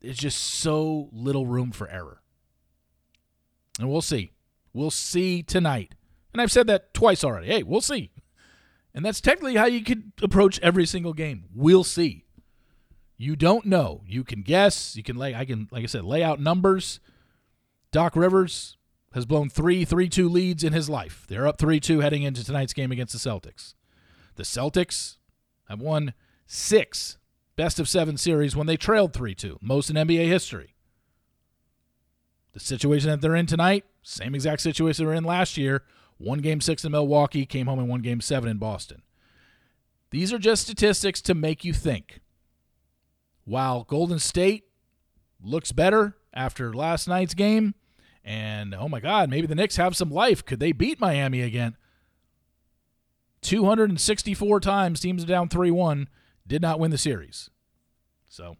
there's 0.01 0.17
just 0.17 0.39
so 0.39 1.09
little 1.11 1.45
room 1.45 1.71
for 1.71 1.89
error. 1.89 2.21
And 3.79 3.89
we'll 3.89 4.01
see. 4.01 4.31
We'll 4.73 4.91
see 4.91 5.43
tonight. 5.43 5.95
And 6.33 6.41
I've 6.41 6.51
said 6.51 6.67
that 6.67 6.93
twice 6.93 7.23
already. 7.23 7.47
Hey, 7.47 7.63
we'll 7.63 7.81
see. 7.81 8.11
And 8.95 9.03
that's 9.03 9.21
technically 9.21 9.55
how 9.55 9.65
you 9.65 9.83
could 9.83 10.11
approach 10.21 10.59
every 10.61 10.85
single 10.85 11.13
game. 11.13 11.45
We'll 11.53 11.83
see. 11.83 12.25
You 13.17 13.35
don't 13.35 13.65
know. 13.65 14.03
You 14.07 14.23
can 14.23 14.41
guess. 14.41 14.95
You 14.95 15.03
can 15.03 15.15
lay 15.15 15.33
I 15.33 15.45
can 15.45 15.67
like 15.71 15.83
I 15.83 15.87
said, 15.87 16.03
lay 16.03 16.23
out 16.23 16.39
numbers. 16.39 16.99
Doc 17.91 18.15
Rivers 18.15 18.77
has 19.13 19.25
blown 19.25 19.49
three 19.49 19.85
3-2 19.85 20.29
leads 20.29 20.63
in 20.63 20.73
his 20.73 20.89
life. 20.89 21.25
They're 21.27 21.47
up 21.47 21.57
3-2 21.59 22.01
heading 22.01 22.23
into 22.23 22.43
tonight's 22.43 22.73
game 22.73 22.91
against 22.91 23.13
the 23.13 23.29
Celtics. 23.29 23.75
The 24.35 24.43
Celtics 24.43 25.17
have 25.69 25.79
won 25.79 26.13
six 26.47 27.17
best 27.55 27.79
of 27.79 27.87
seven 27.87 28.17
series 28.17 28.55
when 28.55 28.65
they 28.65 28.77
trailed 28.77 29.13
3-2, 29.13 29.57
most 29.61 29.91
in 29.91 29.95
NBA 29.95 30.27
history. 30.27 30.73
The 32.53 32.59
situation 32.59 33.09
that 33.09 33.21
they're 33.21 33.35
in 33.35 33.45
tonight, 33.45 33.85
same 34.01 34.33
exact 34.35 34.61
situation 34.61 35.05
they 35.05 35.07
were 35.07 35.13
in 35.13 35.23
last 35.23 35.57
year. 35.57 35.83
One 36.23 36.39
game 36.39 36.61
six 36.61 36.85
in 36.85 36.91
Milwaukee, 36.91 37.45
came 37.45 37.67
home 37.67 37.79
in 37.79 37.87
one 37.87 38.01
game 38.01 38.21
seven 38.21 38.49
in 38.49 38.57
Boston. 38.57 39.01
These 40.09 40.31
are 40.31 40.39
just 40.39 40.61
statistics 40.63 41.21
to 41.23 41.33
make 41.33 41.65
you 41.65 41.73
think. 41.73 42.21
While 43.45 43.83
Golden 43.83 44.19
State 44.19 44.63
looks 45.43 45.73
better 45.73 46.15
after 46.33 46.73
last 46.73 47.07
night's 47.07 47.33
game, 47.33 47.75
and 48.23 48.73
oh 48.73 48.87
my 48.87 49.01
God, 49.01 49.29
maybe 49.29 49.47
the 49.47 49.55
Knicks 49.55 49.75
have 49.75 49.97
some 49.97 50.09
life. 50.09 50.45
Could 50.45 50.61
they 50.61 50.71
beat 50.71 51.01
Miami 51.01 51.41
again? 51.41 51.75
264 53.41 54.61
times 54.61 55.01
teams 55.01 55.25
down 55.25 55.49
3 55.49 55.71
1, 55.71 56.07
did 56.47 56.61
not 56.61 56.79
win 56.79 56.91
the 56.91 56.97
series. 56.97 57.49
So 58.29 58.55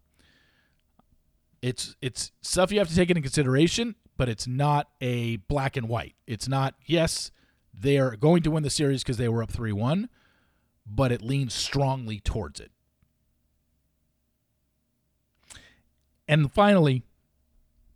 it's 1.62 1.95
it's 2.02 2.32
stuff 2.41 2.73
you 2.73 2.80
have 2.80 2.89
to 2.89 2.95
take 2.95 3.10
into 3.10 3.21
consideration, 3.21 3.95
but 4.17 4.28
it's 4.28 4.47
not 4.47 4.89
a 4.99 5.38
black 5.38 5.78
and 5.78 5.88
white. 5.88 6.15
It's 6.28 6.49
not 6.49 6.76
yes, 6.86 7.32
they 7.74 7.98
are 7.98 8.16
going 8.16 8.44
to 8.44 8.52
win 8.52 8.64
the 8.64 8.70
series 8.70 9.04
because 9.04 9.18
they 9.18 9.30
were 9.30 9.44
up 9.44 9.52
3-1, 9.52 10.08
but 10.86 11.12
it 11.12 11.22
leans 11.22 11.54
strongly 11.54 12.20
towards 12.20 12.60
it. 12.60 12.72
And 16.28 16.52
finally, 16.52 17.04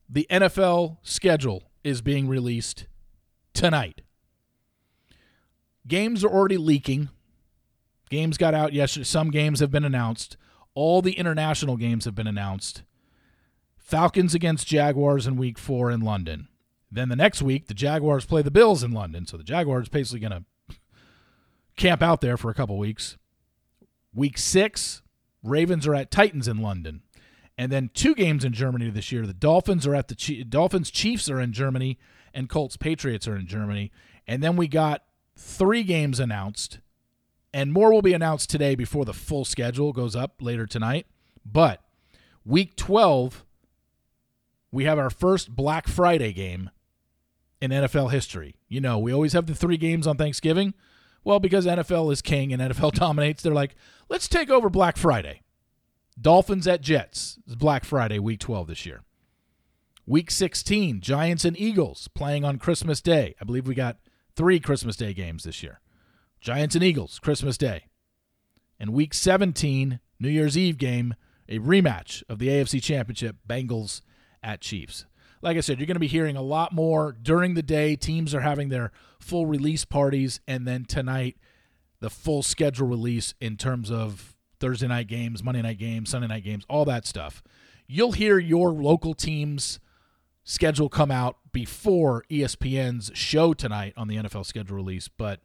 the 0.09 0.27
NFL 0.29 0.97
schedule 1.01 1.63
is 1.83 2.01
being 2.01 2.27
released 2.27 2.87
tonight. 3.53 4.01
Games 5.87 6.23
are 6.23 6.29
already 6.29 6.57
leaking. 6.57 7.09
Games 8.09 8.37
got 8.37 8.53
out 8.53 8.73
yesterday. 8.73 9.05
Some 9.05 9.31
games 9.31 9.59
have 9.59 9.71
been 9.71 9.85
announced. 9.85 10.37
All 10.73 11.01
the 11.01 11.13
international 11.13 11.77
games 11.77 12.05
have 12.05 12.15
been 12.15 12.27
announced. 12.27 12.83
Falcons 13.77 14.35
against 14.35 14.67
Jaguars 14.67 15.25
in 15.27 15.37
week 15.37 15.57
four 15.57 15.89
in 15.89 16.01
London. 16.01 16.49
Then 16.91 17.09
the 17.09 17.15
next 17.15 17.41
week, 17.41 17.67
the 17.67 17.73
Jaguars 17.73 18.25
play 18.25 18.41
the 18.41 18.51
Bills 18.51 18.83
in 18.83 18.91
London. 18.91 19.25
So 19.25 19.37
the 19.37 19.43
Jaguars 19.43 19.89
basically 19.89 20.21
going 20.21 20.45
to 20.69 20.75
camp 21.75 22.01
out 22.01 22.21
there 22.21 22.37
for 22.37 22.49
a 22.49 22.53
couple 22.53 22.77
weeks. 22.77 23.17
Week 24.13 24.37
six, 24.37 25.01
Ravens 25.43 25.85
are 25.85 25.95
at 25.95 26.11
Titans 26.11 26.47
in 26.47 26.57
London. 26.57 27.01
And 27.57 27.71
then 27.71 27.89
two 27.93 28.15
games 28.15 28.45
in 28.45 28.53
Germany 28.53 28.89
this 28.89 29.11
year. 29.11 29.25
The 29.25 29.33
Dolphins 29.33 29.85
are 29.85 29.95
at 29.95 30.07
the 30.07 30.43
Dolphins 30.43 30.91
Chiefs 30.91 31.29
are 31.29 31.41
in 31.41 31.53
Germany 31.53 31.97
and 32.33 32.49
Colts 32.49 32.77
Patriots 32.77 33.27
are 33.27 33.35
in 33.35 33.47
Germany. 33.47 33.91
And 34.27 34.43
then 34.43 34.55
we 34.55 34.67
got 34.67 35.03
three 35.35 35.83
games 35.83 36.19
announced. 36.19 36.79
And 37.53 37.73
more 37.73 37.91
will 37.91 38.01
be 38.01 38.13
announced 38.13 38.49
today 38.49 38.75
before 38.75 39.05
the 39.05 39.13
full 39.13 39.43
schedule 39.43 39.91
goes 39.91 40.15
up 40.15 40.35
later 40.39 40.67
tonight. 40.67 41.07
But 41.43 41.81
week 42.45 42.75
12 42.75 43.43
we 44.71 44.83
have 44.83 44.99
our 44.99 45.09
first 45.09 45.55
Black 45.55 45.87
Friday 45.87 46.33
game 46.33 46.69
in 47.61 47.71
NFL 47.71 48.11
history. 48.11 48.55
You 48.67 48.81
know, 48.81 48.99
we 48.99 49.13
always 49.13 49.33
have 49.33 49.47
the 49.47 49.55
three 49.55 49.77
games 49.77 50.07
on 50.07 50.17
Thanksgiving. 50.17 50.73
Well, 51.23 51.39
because 51.39 51.65
NFL 51.65 52.11
is 52.11 52.21
king 52.21 52.53
and 52.53 52.61
NFL 52.73 52.93
dominates, 52.93 53.43
they're 53.43 53.53
like, 53.53 53.75
let's 54.09 54.27
take 54.27 54.49
over 54.49 54.69
Black 54.69 54.97
Friday. 54.97 55.41
Dolphins 56.19 56.67
at 56.67 56.81
Jets 56.81 57.37
is 57.47 57.55
Black 57.55 57.85
Friday, 57.85 58.19
week 58.19 58.39
12 58.39 58.67
this 58.67 58.85
year. 58.85 59.03
Week 60.05 60.31
16, 60.31 61.01
Giants 61.01 61.43
and 61.45 61.59
Eagles 61.59 62.07
playing 62.07 62.45
on 62.45 62.57
Christmas 62.57 63.01
Day. 63.01 63.35
I 63.41 63.43
believe 63.43 63.67
we 63.67 63.75
got 63.75 63.97
three 64.35 64.59
Christmas 64.59 64.95
Day 64.95 65.13
games 65.13 65.43
this 65.43 65.61
year. 65.61 65.81
Giants 66.39 66.75
and 66.75 66.83
Eagles, 66.83 67.19
Christmas 67.19 67.57
Day. 67.57 67.87
And 68.79 68.93
week 68.93 69.13
17, 69.13 69.99
New 70.19 70.29
Year's 70.29 70.57
Eve 70.57 70.77
game, 70.77 71.13
a 71.49 71.59
rematch 71.59 72.23
of 72.29 72.39
the 72.39 72.47
AFC 72.47 72.81
Championship, 72.81 73.37
Bengals 73.47 74.01
at 74.41 74.61
Chiefs. 74.61 75.05
Like 75.41 75.57
I 75.57 75.61
said, 75.61 75.79
you're 75.79 75.87
going 75.87 75.95
to 75.95 75.99
be 75.99 76.07
hearing 76.07 76.35
a 76.35 76.41
lot 76.41 76.73
more 76.73 77.15
during 77.21 77.53
the 77.53 77.61
day. 77.61 77.95
Teams 77.95 78.33
are 78.33 78.41
having 78.41 78.69
their 78.69 78.91
full 79.19 79.45
release 79.45 79.85
parties, 79.85 80.39
and 80.47 80.67
then 80.67 80.85
tonight, 80.85 81.37
the 81.99 82.09
full 82.09 82.43
schedule 82.43 82.87
release 82.87 83.33
in 83.39 83.57
terms 83.57 83.91
of 83.91 84.35
Thursday 84.59 84.87
night 84.87 85.07
games, 85.07 85.43
Monday 85.43 85.61
night 85.61 85.77
games, 85.77 86.09
Sunday 86.09 86.27
night 86.27 86.43
games, 86.43 86.65
all 86.69 86.85
that 86.85 87.05
stuff. 87.05 87.43
You'll 87.87 88.11
hear 88.11 88.39
your 88.39 88.71
local 88.71 89.13
team's 89.13 89.79
schedule 90.43 90.89
come 90.89 91.11
out 91.11 91.37
before 91.51 92.23
ESPN's 92.29 93.11
show 93.13 93.53
tonight 93.53 93.93
on 93.97 94.07
the 94.07 94.17
NFL 94.17 94.45
schedule 94.45 94.75
release, 94.75 95.07
but 95.07 95.41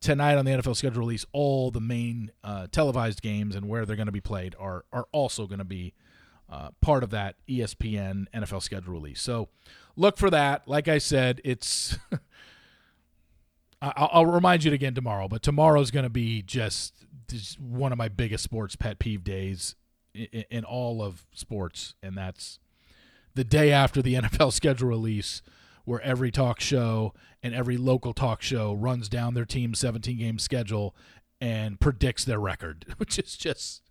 tonight 0.00 0.36
on 0.36 0.44
the 0.44 0.52
NFL 0.52 0.76
schedule 0.76 1.00
release, 1.00 1.24
all 1.32 1.70
the 1.70 1.80
main 1.80 2.32
uh, 2.42 2.66
televised 2.72 3.22
games 3.22 3.54
and 3.54 3.68
where 3.68 3.84
they're 3.84 3.96
going 3.96 4.06
to 4.06 4.12
be 4.12 4.20
played 4.20 4.54
are 4.58 4.84
are 4.92 5.06
also 5.12 5.46
going 5.46 5.58
to 5.58 5.64
be 5.64 5.94
uh, 6.50 6.70
part 6.80 7.02
of 7.02 7.10
that 7.10 7.36
ESPN 7.48 8.26
NFL 8.34 8.62
schedule 8.62 8.92
release. 8.92 9.20
So 9.20 9.48
look 9.96 10.16
for 10.16 10.30
that. 10.30 10.66
Like 10.66 10.88
I 10.88 10.98
said, 10.98 11.40
it's. 11.44 11.96
I'll, 13.82 14.10
I'll 14.12 14.26
remind 14.26 14.64
you 14.64 14.72
again 14.74 14.94
tomorrow, 14.94 15.26
but 15.26 15.42
tomorrow's 15.42 15.90
going 15.90 16.02
to 16.02 16.10
be 16.10 16.42
just, 16.42 17.06
just, 17.30 17.58
one 17.58 17.92
of 17.92 17.98
my 17.98 18.08
biggest 18.08 18.44
sports 18.44 18.76
pet 18.76 18.98
peeve 18.98 19.24
days 19.24 19.74
in, 20.14 20.44
in 20.50 20.64
all 20.64 21.02
of 21.02 21.24
sports, 21.32 21.94
and 22.02 22.14
that's 22.14 22.58
the 23.34 23.44
day 23.44 23.72
after 23.72 24.02
the 24.02 24.14
NFL 24.20 24.52
schedule 24.52 24.88
release, 24.88 25.40
where 25.86 26.02
every 26.02 26.30
talk 26.30 26.60
show 26.60 27.14
and 27.42 27.54
every 27.54 27.78
local 27.78 28.12
talk 28.12 28.42
show 28.42 28.74
runs 28.74 29.08
down 29.08 29.32
their 29.32 29.46
team's 29.46 29.78
17 29.78 30.18
game 30.18 30.38
schedule 30.38 30.94
and 31.40 31.80
predicts 31.80 32.24
their 32.24 32.38
record, 32.38 32.84
which 32.98 33.18
is 33.18 33.36
just 33.36 33.82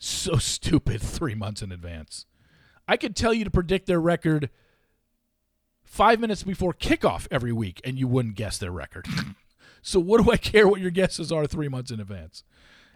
so 0.00 0.36
stupid 0.36 1.00
three 1.00 1.34
months 1.34 1.62
in 1.62 1.70
advance. 1.70 2.26
I 2.88 2.96
could 2.96 3.14
tell 3.14 3.32
you 3.32 3.44
to 3.44 3.50
predict 3.50 3.86
their 3.86 4.00
record 4.00 4.50
five 5.84 6.18
minutes 6.18 6.42
before 6.42 6.72
kickoff 6.72 7.28
every 7.30 7.52
week, 7.52 7.80
and 7.84 7.98
you 7.98 8.08
wouldn't 8.08 8.34
guess 8.34 8.58
their 8.58 8.72
record. 8.72 9.06
so, 9.82 10.00
what 10.00 10.24
do 10.24 10.30
I 10.30 10.36
care 10.36 10.66
what 10.66 10.80
your 10.80 10.90
guesses 10.90 11.30
are 11.30 11.46
three 11.46 11.68
months 11.68 11.90
in 11.90 12.00
advance? 12.00 12.42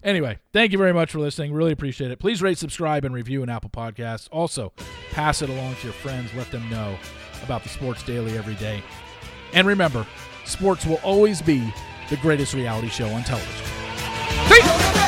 Anyway, 0.02 0.38
thank 0.52 0.72
you 0.72 0.78
very 0.78 0.92
much 0.92 1.10
for 1.10 1.18
listening. 1.18 1.52
Really 1.52 1.72
appreciate 1.72 2.10
it. 2.10 2.18
Please 2.18 2.42
rate, 2.42 2.58
subscribe, 2.58 3.04
and 3.04 3.14
review 3.14 3.42
an 3.42 3.48
Apple 3.48 3.70
Podcast. 3.70 4.28
Also, 4.32 4.72
pass 5.12 5.40
it 5.42 5.48
along 5.48 5.76
to 5.76 5.84
your 5.84 5.92
friends. 5.92 6.32
Let 6.34 6.50
them 6.50 6.68
know 6.68 6.96
about 7.42 7.62
the 7.62 7.68
Sports 7.68 8.02
Daily 8.02 8.36
every 8.36 8.54
day. 8.56 8.82
And 9.52 9.66
remember, 9.66 10.06
sports 10.44 10.84
will 10.84 11.00
always 11.02 11.40
be 11.40 11.72
the 12.10 12.16
greatest 12.16 12.54
reality 12.54 12.88
show 12.88 13.08
on 13.08 13.22
television. 13.22 13.66
Peace! 14.48 15.03